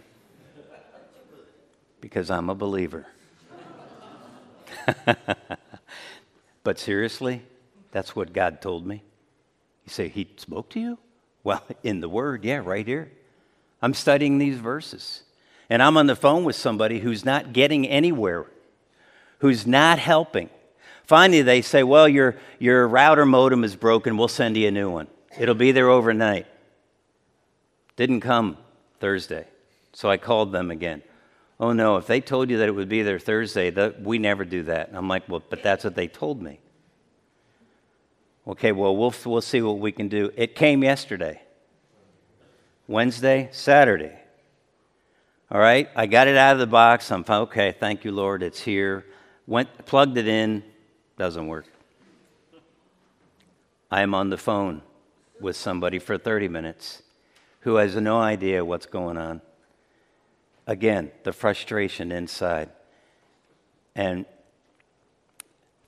because 2.01 2.31
I'm 2.31 2.49
a 2.49 2.55
believer. 2.55 3.09
but 6.63 6.79
seriously, 6.79 7.43
that's 7.93 8.15
what 8.15 8.33
God 8.33 8.61
told 8.61 8.87
me. 8.87 9.03
You 9.85 9.91
say, 9.91 10.09
He 10.09 10.29
spoke 10.37 10.71
to 10.71 10.81
you? 10.81 10.99
Well, 11.43 11.63
in 11.83 12.01
the 12.01 12.09
Word, 12.09 12.45
yeah, 12.45 12.61
right 12.65 12.87
here. 12.87 13.11
I'm 13.83 13.95
studying 13.95 14.39
these 14.39 14.59
verses. 14.59 15.23
And 15.69 15.83
I'm 15.83 15.97
on 15.97 16.07
the 16.07 16.17
phone 16.17 16.45
with 16.45 16.57
somebody 16.57 16.99
who's 16.99 17.25
not 17.25 17.53
getting 17.53 17.87
anywhere, 17.87 18.47
who's 19.39 19.67
not 19.67 19.99
helping. 20.01 20.51
Finally, 21.05 21.43
they 21.43 21.63
say, 21.63 21.83
Well, 21.83 22.09
your, 22.09 22.37
your 22.59 22.87
router 22.87 23.25
modem 23.25 23.65
is 23.65 23.77
broken. 23.77 24.17
We'll 24.17 24.29
send 24.29 24.57
you 24.57 24.69
a 24.69 24.73
new 24.73 24.91
one. 24.91 25.07
It'll 25.39 25.55
be 25.55 25.73
there 25.73 25.89
overnight. 25.89 26.47
Didn't 27.97 28.21
come 28.21 28.57
Thursday. 28.99 29.47
So 29.93 30.09
I 30.09 30.17
called 30.17 30.53
them 30.53 30.71
again. 30.71 31.03
Oh, 31.59 31.73
no, 31.73 31.97
if 31.99 32.07
they 32.07 32.21
told 32.21 32.49
you 32.49 32.59
that 32.59 32.69
it 32.69 32.73
would 32.73 32.89
be 32.89 33.03
there 33.03 33.19
Thursday, 33.19 33.71
we 34.01 34.19
never 34.19 34.45
do 34.45 34.63
that. 34.65 34.89
And 34.89 34.97
I'm 34.97 35.09
like, 35.09 35.29
Well, 35.29 35.43
but 35.49 35.63
that's 35.63 35.85
what 35.85 35.95
they 35.95 36.09
told 36.09 36.43
me. 36.43 36.59
Okay, 38.51 38.73
well, 38.73 38.97
we'll, 38.97 39.15
we'll 39.27 39.41
see 39.41 39.63
what 39.63 39.79
we 39.79 39.93
can 39.93 40.09
do. 40.09 40.33
It 40.35 40.57
came 40.57 40.83
yesterday, 40.83 41.41
Wednesday, 42.89 43.49
Saturday. 43.53 44.19
All 45.53 45.61
right, 45.61 45.89
I 45.95 46.07
got 46.07 46.27
it 46.27 46.37
out 46.37 46.55
of 46.55 46.59
the 46.59 46.67
box. 46.67 47.13
I'm 47.13 47.25
okay, 47.29 47.71
thank 47.79 48.05
you, 48.05 48.11
Lord, 48.11 48.43
it's 48.43 48.61
here. 48.61 49.07
Went, 49.47 49.87
plugged 49.87 50.19
it 50.19 50.27
in, 50.27 50.65
doesn't 51.17 51.47
work. 51.47 51.67
I 53.89 54.01
am 54.01 54.17
on 54.17 54.31
the 54.31 54.37
phone 54.37 54.83
with 55.41 55.55
somebody 55.55 56.01
for 56.01 56.19
30 56.19 56.49
minutes 56.49 57.05
who 57.61 57.77
has 57.77 57.95
no 57.95 58.19
idea 58.21 58.65
what's 58.65 58.87
going 58.87 59.17
on. 59.17 59.43
Again, 60.67 61.13
the 61.23 61.33
frustration 61.33 62.11
inside. 62.11 62.71
And 63.95 64.27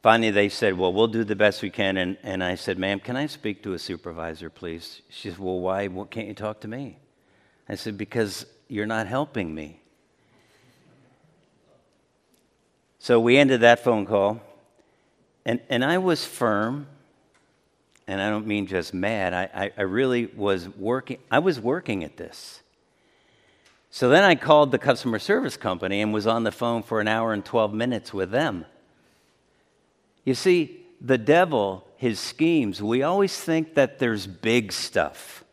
Finally, 0.03 0.33
they 0.33 0.49
said, 0.49 0.77
Well, 0.77 0.93
we'll 0.93 1.07
do 1.07 1.23
the 1.23 1.37
best 1.37 1.63
we 1.63 1.71
can. 1.71 1.97
And, 1.97 2.19
and 2.25 2.43
I 2.43 2.57
said, 2.57 2.77
Ma'am, 2.77 2.99
can 2.99 3.17
I 3.17 3.27
speak 3.27 3.63
to 3.63 3.73
a 3.73 3.79
supervisor, 3.79 4.51
please? 4.51 5.01
She 5.09 5.31
said, 5.31 5.39
Well, 5.39 5.61
why 5.61 5.89
can't 6.11 6.27
you 6.27 6.35
talk 6.35 6.61
to 6.61 6.69
me? 6.69 6.99
I 7.69 7.77
said, 7.77 7.97
Because 7.97 8.45
you're 8.69 8.87
not 8.87 9.07
helping 9.07 9.55
me. 9.55 9.81
So 12.99 13.21
we 13.21 13.37
ended 13.37 13.61
that 13.61 13.85
phone 13.85 14.05
call. 14.05 14.41
And, 15.45 15.61
and 15.69 15.85
I 15.85 15.99
was 15.99 16.25
firm, 16.25 16.87
and 18.07 18.21
I 18.21 18.31
don't 18.31 18.47
mean 18.47 18.67
just 18.67 18.95
mad. 18.95 19.35
I, 19.35 19.49
I, 19.55 19.71
I 19.77 19.83
really 19.83 20.27
was 20.27 20.69
working. 20.69 21.19
I 21.31 21.41
was 21.41 21.61
working 21.61 22.05
at 22.05 22.17
this. 22.17 22.63
So 23.91 24.09
then 24.09 24.25
I 24.25 24.37
called 24.37 24.71
the 24.71 24.79
customer 24.79 25.19
service 25.19 25.57
company 25.57 26.01
and 26.01 26.15
was 26.15 26.27
on 26.27 26.45
the 26.45 26.53
phone 26.53 26.83
for 26.83 27.01
an 27.01 27.09
hour 27.09 27.33
and 27.33 27.45
12 27.45 27.75
minutes 27.75 28.15
with 28.15 28.31
them. 28.31 28.65
You 30.25 30.35
see, 30.35 30.85
the 31.01 31.19
devil, 31.19 31.87
his 31.97 32.21
schemes, 32.21 32.83
we 32.83 33.03
always 33.03 33.37
think 33.39 33.75
that 33.75 33.99
there's 33.99 34.27
big 34.27 34.73
stuff. 34.73 35.45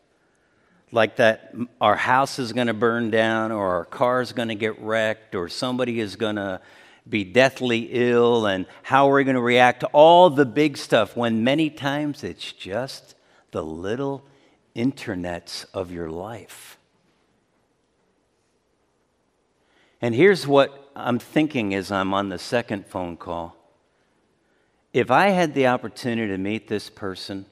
Like 0.92 1.16
that 1.16 1.54
our 1.80 1.96
house 1.96 2.38
is 2.38 2.52
going 2.52 2.66
to 2.66 2.74
burn 2.74 3.10
down, 3.10 3.52
or 3.52 3.74
our 3.74 3.84
car 3.84 4.20
is 4.20 4.32
going 4.32 4.48
to 4.48 4.54
get 4.54 4.80
wrecked, 4.80 5.34
or 5.34 5.48
somebody 5.48 6.00
is 6.00 6.16
going 6.16 6.36
to 6.36 6.60
be 7.08 7.24
deathly 7.24 7.88
ill, 7.90 8.46
and 8.46 8.66
how 8.82 9.08
are 9.08 9.12
we're 9.12 9.24
going 9.24 9.36
to 9.36 9.42
react 9.42 9.80
to 9.80 9.86
all 9.88 10.30
the 10.30 10.46
big 10.46 10.76
stuff 10.76 11.16
when 11.16 11.44
many 11.44 11.70
times 11.70 12.24
it's 12.24 12.52
just 12.52 13.14
the 13.52 13.62
little 13.62 14.24
internets 14.74 15.64
of 15.72 15.90
your 15.92 16.10
life. 16.10 16.78
And 20.00 20.14
here's 20.14 20.46
what 20.46 20.90
I'm 20.96 21.18
thinking 21.18 21.74
as 21.74 21.92
I'm 21.92 22.14
on 22.14 22.30
the 22.30 22.38
second 22.38 22.86
phone 22.86 23.16
call. 23.16 23.56
If 24.92 25.10
I 25.10 25.28
had 25.28 25.54
the 25.54 25.68
opportunity 25.68 26.28
to 26.32 26.38
meet 26.38 26.68
this 26.68 26.90
person, 26.90 27.46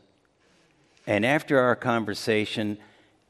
and 1.06 1.24
after 1.24 1.60
our 1.60 1.76
conversation, 1.76 2.78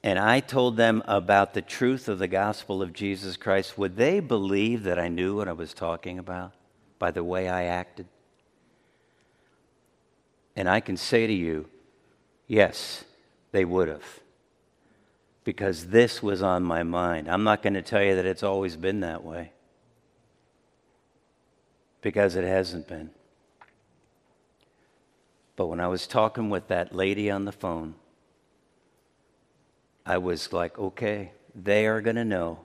and 0.03 0.19
I 0.19 0.41
told 0.41 0.77
them 0.77 1.03
about 1.07 1.53
the 1.53 1.63
truth 1.63 2.09
of 2.09 2.19
the 2.19 2.29
gospel 2.29 2.81
of 2.81 2.95
Jesus 2.95 3.37
Christ, 3.37 3.77
would 3.77 3.97
they 3.97 4.21
believe 4.21 4.85
that 4.85 4.99
I 4.99 5.09
knew 5.09 5.37
what 5.37 5.49
I 5.49 5.53
was 5.53 5.75
talking 5.75 6.19
about 6.19 6.53
by 6.99 7.11
the 7.11 7.23
way 7.23 7.49
I 7.49 7.65
acted? 7.65 8.07
And 10.57 10.69
I 10.69 10.81
can 10.81 10.97
say 10.97 11.27
to 11.27 11.33
you, 11.33 11.69
yes, 12.47 13.05
they 13.53 13.65
would 13.65 13.89
have. 13.89 14.21
Because 15.45 15.89
this 15.89 16.23
was 16.23 16.43
on 16.43 16.63
my 16.63 16.83
mind. 16.83 17.29
I'm 17.29 17.45
not 17.45 17.63
going 17.63 17.75
to 17.75 17.83
tell 17.83 18.03
you 18.03 18.17
that 18.17 18.27
it's 18.27 18.43
always 18.43 18.77
been 18.77 19.01
that 19.01 19.23
way. 19.23 19.53
Because 22.01 22.37
it 22.37 22.45
hasn't 22.45 22.89
been. 22.89 23.11
But 25.59 25.67
when 25.67 25.81
I 25.81 25.89
was 25.89 26.07
talking 26.07 26.51
with 26.51 26.69
that 26.69 26.95
lady 26.95 27.33
on 27.33 27.45
the 27.45 27.51
phone, 27.51 27.97
I 30.07 30.19
was 30.19 30.53
like, 30.53 30.79
okay, 30.79 31.33
they 31.53 31.89
are 31.89 32.01
going 32.01 32.15
to 32.15 32.25
know 32.25 32.61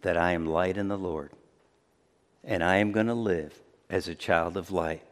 that 0.00 0.16
I 0.16 0.32
am 0.32 0.44
light 0.44 0.76
in 0.76 0.88
the 0.88 0.98
Lord. 0.98 1.30
And 2.42 2.64
I 2.64 2.78
am 2.78 2.90
going 2.90 3.06
to 3.06 3.14
live 3.14 3.56
as 3.88 4.08
a 4.08 4.16
child 4.16 4.56
of 4.56 4.72
light. 4.72 5.04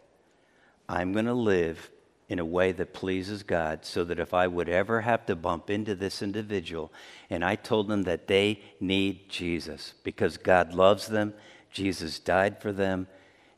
I'm 0.88 1.12
going 1.12 1.26
to 1.26 1.32
live 1.32 1.92
in 2.28 2.40
a 2.40 2.44
way 2.44 2.72
that 2.72 2.92
pleases 2.92 3.44
God 3.44 3.84
so 3.84 4.02
that 4.02 4.18
if 4.18 4.34
I 4.34 4.48
would 4.48 4.68
ever 4.68 5.02
have 5.02 5.24
to 5.26 5.36
bump 5.36 5.70
into 5.70 5.94
this 5.94 6.22
individual 6.22 6.92
and 7.30 7.44
I 7.44 7.54
told 7.54 7.86
them 7.86 8.02
that 8.02 8.26
they 8.26 8.62
need 8.80 9.28
Jesus 9.28 9.94
because 10.02 10.38
God 10.38 10.74
loves 10.74 11.06
them, 11.06 11.34
Jesus 11.70 12.18
died 12.18 12.60
for 12.60 12.72
them, 12.72 13.06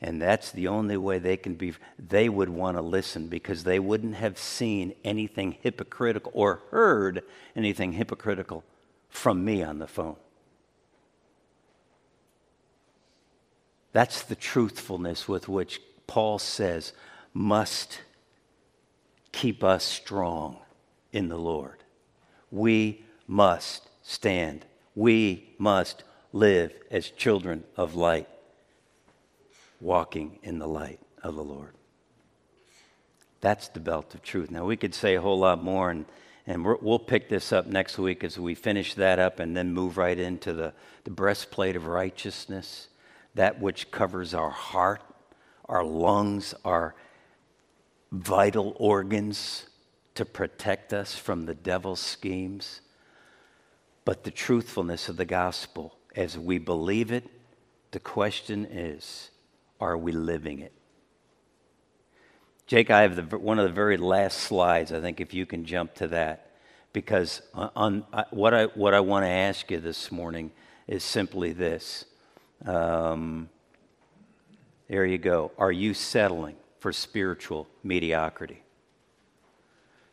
and 0.03 0.21
that's 0.21 0.51
the 0.51 0.67
only 0.67 0.97
way 0.97 1.21
they 1.21 1.37
can 1.37 1.55
be, 1.55 1.75
they 1.97 2.29
would 2.29 2.49
want 2.49 2.77
to 2.77 2.83
listen 2.83 3.29
because 3.29 3.63
they 3.63 3.79
wouldn't 3.79 4.17
have 4.17 4.37
seen 4.37 4.95
anything 5.05 5.57
hypocritical 5.63 6.33
or 6.35 6.61
heard 6.73 7.23
anything 7.55 7.93
hypocritical 7.93 8.65
from 9.09 9.45
me 9.45 9.63
on 9.63 9.79
the 9.79 9.87
phone. 9.87 10.17
That's 13.93 14.23
the 14.23 14.35
truthfulness 14.35 15.29
with 15.29 15.49
which 15.49 15.81
Paul 16.09 16.41
says 16.41 16.93
must 17.33 18.01
keep 19.31 19.63
us 19.63 19.85
strong 19.85 20.59
in 21.13 21.29
the 21.29 21.39
Lord. 21.39 21.85
We 22.51 23.05
must 23.29 23.89
stand. 24.03 24.65
We 24.97 25.55
must 25.59 26.03
live 26.33 26.73
as 26.91 27.09
children 27.09 27.63
of 27.77 27.95
light, 27.95 28.29
walking 29.83 30.39
in 30.43 30.59
the 30.59 30.69
light 30.69 31.01
of 31.23 31.35
the 31.35 31.43
Lord. 31.45 31.75
That's 33.41 33.69
the 33.69 33.81
belt 33.81 34.15
of 34.15 34.23
truth. 34.23 34.51
Now, 34.51 34.65
we 34.65 34.77
could 34.77 34.95
say 34.95 35.17
a 35.17 35.21
whole 35.21 35.41
lot 35.41 35.63
more, 35.63 35.91
and, 35.91 36.07
and 36.47 36.65
we 36.65 36.75
will 36.81 37.01
pick 37.01 37.29
this 37.29 37.53
up 37.53 37.67
next 37.67 37.99
week 37.99 38.23
as 38.23 38.39
we 38.39 38.55
finish 38.55 38.95
that 38.95 39.19
up 39.19 39.41
and 39.41 39.57
then 39.57 39.75
move 39.75 39.99
right 39.99 40.19
into 40.19 40.53
the, 40.53 40.73
the 41.03 41.11
breastplate 41.11 41.75
of 41.75 41.87
righteousness, 41.87 42.87
that 43.35 43.61
which 43.61 43.91
covers 43.91 44.33
our 44.33 44.51
heart, 44.51 45.03
our 45.69 45.85
lungs, 45.85 46.55
our 46.65 46.95
vital 48.13 48.77
organs 48.79 49.67
to 50.15 50.25
protect 50.25 50.93
us 50.93 51.17
from 51.17 51.47
the 51.47 51.55
devil's 51.55 52.01
schemes, 52.01 52.83
but 54.05 54.23
the 54.23 54.31
truthfulness 54.31 55.09
of 55.09 55.17
the 55.17 55.25
gospel. 55.25 55.97
As 56.15 56.39
we 56.39 56.59
believe 56.59 57.11
it, 57.11 57.29
the 57.91 58.01
question 58.01 58.67
is 58.71 59.31
are 59.91 59.99
we 59.99 60.13
living 60.13 60.61
it? 60.61 60.73
Jake, 62.67 62.91
I 62.91 63.03
have 63.03 63.17
the, 63.17 63.39
one 63.39 63.59
of 63.59 63.67
the 63.67 63.75
very 63.75 63.97
last 63.97 64.39
slides. 64.39 64.93
I 64.93 65.01
think 65.01 65.21
if 65.21 65.35
you 65.35 65.47
can 65.47 65.65
jump 65.65 65.95
to 65.97 66.09
that, 66.09 66.51
because 66.93 67.43
on, 67.55 67.71
on 67.77 68.07
what 68.31 68.55
I 68.55 68.65
what 68.67 68.95
I 68.95 69.01
want 69.01 69.25
to 69.25 69.31
ask 69.31 69.71
you 69.71 69.81
this 69.81 70.13
morning 70.13 70.53
is 70.87 71.03
simply 71.03 71.53
this. 71.53 72.05
Um, 72.65 73.49
there 74.89 75.05
you 75.05 75.19
go. 75.19 75.53
Are 75.59 75.73
you 75.73 75.95
settling? 75.95 76.57
for 76.83 76.93
spiritual 76.93 77.69
mediocrity? 77.85 78.61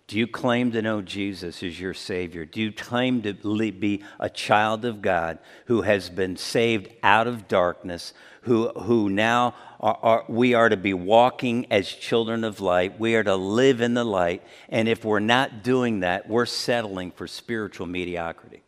Do 0.10 0.18
you 0.18 0.26
claim 0.26 0.72
to 0.72 0.82
know 0.82 1.04
Jesus 1.04 1.62
as 1.62 1.80
your 1.80 1.94
Savior? 1.94 2.44
Do 2.44 2.60
you 2.60 2.72
claim 2.72 3.22
to 3.22 3.34
be 3.72 4.04
a 4.20 4.28
child 4.28 4.84
of 4.84 5.04
God 5.04 5.38
who 5.68 5.84
has 5.84 6.10
been 6.10 6.36
saved 6.36 6.90
out 7.04 7.28
of 7.28 7.48
darkness, 7.48 8.16
who, 8.42 8.70
who 8.70 9.08
now 9.12 9.54
are, 9.80 10.00
are, 10.02 10.26
we 10.28 10.56
are 10.56 10.68
to 10.68 10.78
be 10.78 10.96
walking 10.96 11.72
as 11.72 11.88
children 11.88 12.44
of 12.44 12.60
light? 12.60 13.00
We 13.00 13.14
are 13.18 13.24
to 13.24 13.36
live 13.36 13.82
in 13.82 13.94
the 13.94 14.04
light. 14.04 14.42
And 14.68 14.90
if 14.90 15.06
we're 15.06 15.20
not 15.20 15.62
doing 15.62 16.00
that, 16.00 16.28
we're 16.28 16.48
settling 16.48 17.12
for 17.12 17.28
spiritual 17.28 17.86
mediocrity. 17.86 18.64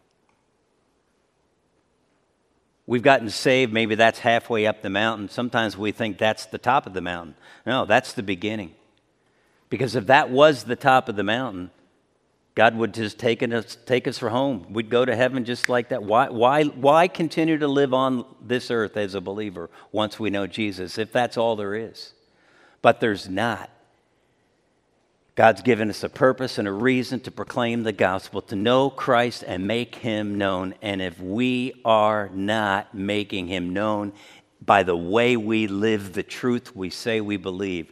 We've 2.85 3.01
gotten 3.01 3.31
saved, 3.31 3.73
maybe 3.73 3.95
that's 3.95 4.19
halfway 4.19 4.67
up 4.67 4.83
the 4.83 4.91
mountain. 4.91 5.27
Sometimes 5.27 5.75
we 5.75 5.91
think 5.91 6.19
that's 6.19 6.45
the 6.45 6.59
top 6.59 6.85
of 6.85 6.93
the 6.93 7.01
mountain. 7.01 7.33
No, 7.65 7.85
that's 7.85 8.13
the 8.13 8.21
beginning. 8.21 8.75
Because 9.71 9.95
if 9.95 10.07
that 10.07 10.29
was 10.29 10.65
the 10.65 10.75
top 10.75 11.07
of 11.07 11.15
the 11.15 11.23
mountain, 11.23 11.71
God 12.55 12.75
would 12.75 12.93
just 12.93 13.17
take 13.17 13.41
us, 13.41 13.77
take 13.85 14.05
us 14.05 14.17
for 14.17 14.29
home. 14.29 14.73
We'd 14.73 14.89
go 14.89 15.05
to 15.05 15.15
heaven 15.15 15.45
just 15.45 15.69
like 15.69 15.89
that. 15.89 16.03
Why, 16.03 16.27
why, 16.27 16.65
why 16.65 17.07
continue 17.07 17.57
to 17.57 17.69
live 17.69 17.93
on 17.93 18.25
this 18.41 18.69
earth 18.69 18.97
as 18.97 19.15
a 19.15 19.21
believer 19.21 19.69
once 19.93 20.19
we 20.19 20.29
know 20.29 20.45
Jesus, 20.45 20.97
if 20.97 21.13
that's 21.13 21.37
all 21.37 21.55
there 21.55 21.73
is? 21.73 22.11
But 22.81 22.99
there's 22.99 23.29
not. 23.29 23.69
God's 25.35 25.61
given 25.61 25.89
us 25.89 26.03
a 26.03 26.09
purpose 26.09 26.57
and 26.57 26.67
a 26.67 26.73
reason 26.73 27.21
to 27.21 27.31
proclaim 27.31 27.83
the 27.83 27.93
gospel, 27.93 28.41
to 28.41 28.57
know 28.57 28.89
Christ 28.89 29.45
and 29.47 29.65
make 29.65 29.95
him 29.95 30.37
known. 30.37 30.75
And 30.81 31.01
if 31.01 31.17
we 31.17 31.81
are 31.85 32.29
not 32.33 32.93
making 32.93 33.47
him 33.47 33.71
known 33.71 34.11
by 34.59 34.83
the 34.83 34.97
way 34.97 35.37
we 35.37 35.67
live 35.67 36.11
the 36.11 36.23
truth 36.23 36.75
we 36.75 36.89
say 36.89 37.21
we 37.21 37.37
believe, 37.37 37.89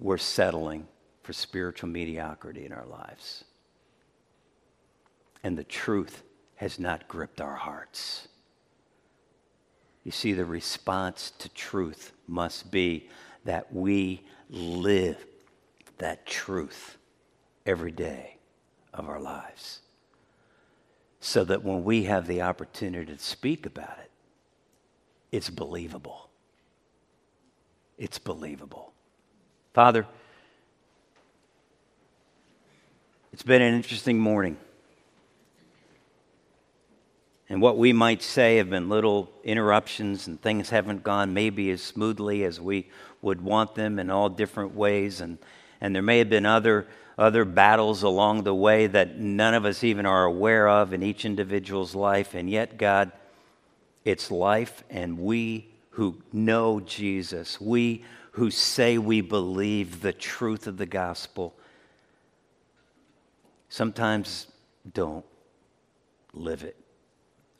we're 0.00 0.18
settling 0.18 0.88
for 1.26 1.32
spiritual 1.32 1.88
mediocrity 1.88 2.64
in 2.64 2.72
our 2.72 2.86
lives. 2.86 3.42
And 5.42 5.58
the 5.58 5.64
truth 5.64 6.22
has 6.54 6.78
not 6.78 7.08
gripped 7.08 7.40
our 7.40 7.56
hearts. 7.56 8.28
You 10.04 10.12
see, 10.12 10.34
the 10.34 10.44
response 10.44 11.32
to 11.40 11.48
truth 11.48 12.12
must 12.28 12.70
be 12.70 13.08
that 13.44 13.74
we 13.74 14.22
live 14.50 15.26
that 15.98 16.26
truth 16.26 16.96
every 17.66 17.90
day 17.90 18.36
of 18.94 19.08
our 19.08 19.18
lives. 19.18 19.80
So 21.18 21.42
that 21.42 21.64
when 21.64 21.82
we 21.82 22.04
have 22.04 22.28
the 22.28 22.42
opportunity 22.42 23.12
to 23.12 23.18
speak 23.18 23.66
about 23.66 23.98
it, 23.98 24.12
it's 25.32 25.50
believable. 25.50 26.30
It's 27.98 28.20
believable. 28.20 28.92
Father, 29.74 30.06
it's 33.36 33.42
been 33.42 33.60
an 33.60 33.74
interesting 33.74 34.18
morning. 34.18 34.56
And 37.50 37.60
what 37.60 37.76
we 37.76 37.92
might 37.92 38.22
say 38.22 38.56
have 38.56 38.70
been 38.70 38.88
little 38.88 39.30
interruptions 39.44 40.26
and 40.26 40.40
things 40.40 40.70
haven't 40.70 41.02
gone 41.02 41.34
maybe 41.34 41.70
as 41.70 41.82
smoothly 41.82 42.44
as 42.44 42.58
we 42.58 42.88
would 43.20 43.42
want 43.42 43.74
them 43.74 43.98
in 43.98 44.08
all 44.08 44.30
different 44.30 44.74
ways. 44.74 45.20
And 45.20 45.36
and 45.82 45.94
there 45.94 46.02
may 46.02 46.16
have 46.16 46.30
been 46.30 46.46
other, 46.46 46.86
other 47.18 47.44
battles 47.44 48.02
along 48.02 48.44
the 48.44 48.54
way 48.54 48.86
that 48.86 49.18
none 49.18 49.52
of 49.52 49.66
us 49.66 49.84
even 49.84 50.06
are 50.06 50.24
aware 50.24 50.66
of 50.66 50.94
in 50.94 51.02
each 51.02 51.26
individual's 51.26 51.94
life. 51.94 52.32
And 52.32 52.48
yet, 52.48 52.78
God, 52.78 53.12
it's 54.06 54.30
life, 54.30 54.82
and 54.88 55.18
we 55.18 55.68
who 55.90 56.16
know 56.32 56.80
Jesus, 56.80 57.60
we 57.60 58.02
who 58.30 58.50
say 58.50 58.96
we 58.96 59.20
believe 59.20 60.00
the 60.00 60.14
truth 60.14 60.66
of 60.66 60.78
the 60.78 60.86
gospel, 60.86 61.54
sometimes 63.76 64.46
don't 64.90 65.26
live 66.32 66.64
it. 66.64 66.76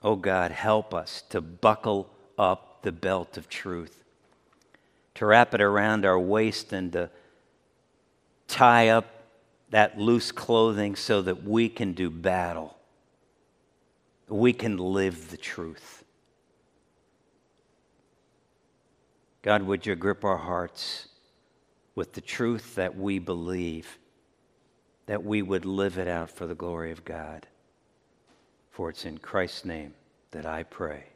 Oh 0.02 0.16
God, 0.16 0.50
help 0.50 0.94
us 0.94 1.22
to 1.28 1.42
buckle 1.42 2.08
up 2.38 2.80
the 2.80 2.90
belt 2.90 3.36
of 3.36 3.50
truth, 3.50 4.02
to 5.16 5.26
wrap 5.26 5.52
it 5.52 5.60
around 5.60 6.06
our 6.06 6.18
waist 6.18 6.72
and 6.72 6.90
to 6.92 7.10
tie 8.48 8.88
up 8.88 9.04
that 9.68 9.98
loose 9.98 10.32
clothing 10.32 10.96
so 10.96 11.20
that 11.20 11.44
we 11.44 11.68
can 11.68 11.92
do 11.92 12.08
battle. 12.08 12.78
We 14.26 14.54
can 14.54 14.78
live 14.78 15.30
the 15.30 15.36
truth. 15.36 16.02
God, 19.42 19.64
would 19.64 19.84
you 19.84 19.94
grip 19.96 20.24
our 20.24 20.38
hearts 20.38 21.08
with 21.94 22.14
the 22.14 22.22
truth 22.22 22.74
that 22.76 22.96
we 22.96 23.18
believe, 23.18 23.98
that 25.06 25.24
we 25.24 25.42
would 25.42 25.64
live 25.64 25.98
it 25.98 26.08
out 26.08 26.30
for 26.30 26.46
the 26.46 26.54
glory 26.54 26.92
of 26.92 27.04
God? 27.04 27.46
For 28.70 28.90
it's 28.90 29.04
in 29.04 29.18
Christ's 29.18 29.64
name 29.64 29.94
that 30.32 30.46
I 30.46 30.64
pray. 30.64 31.06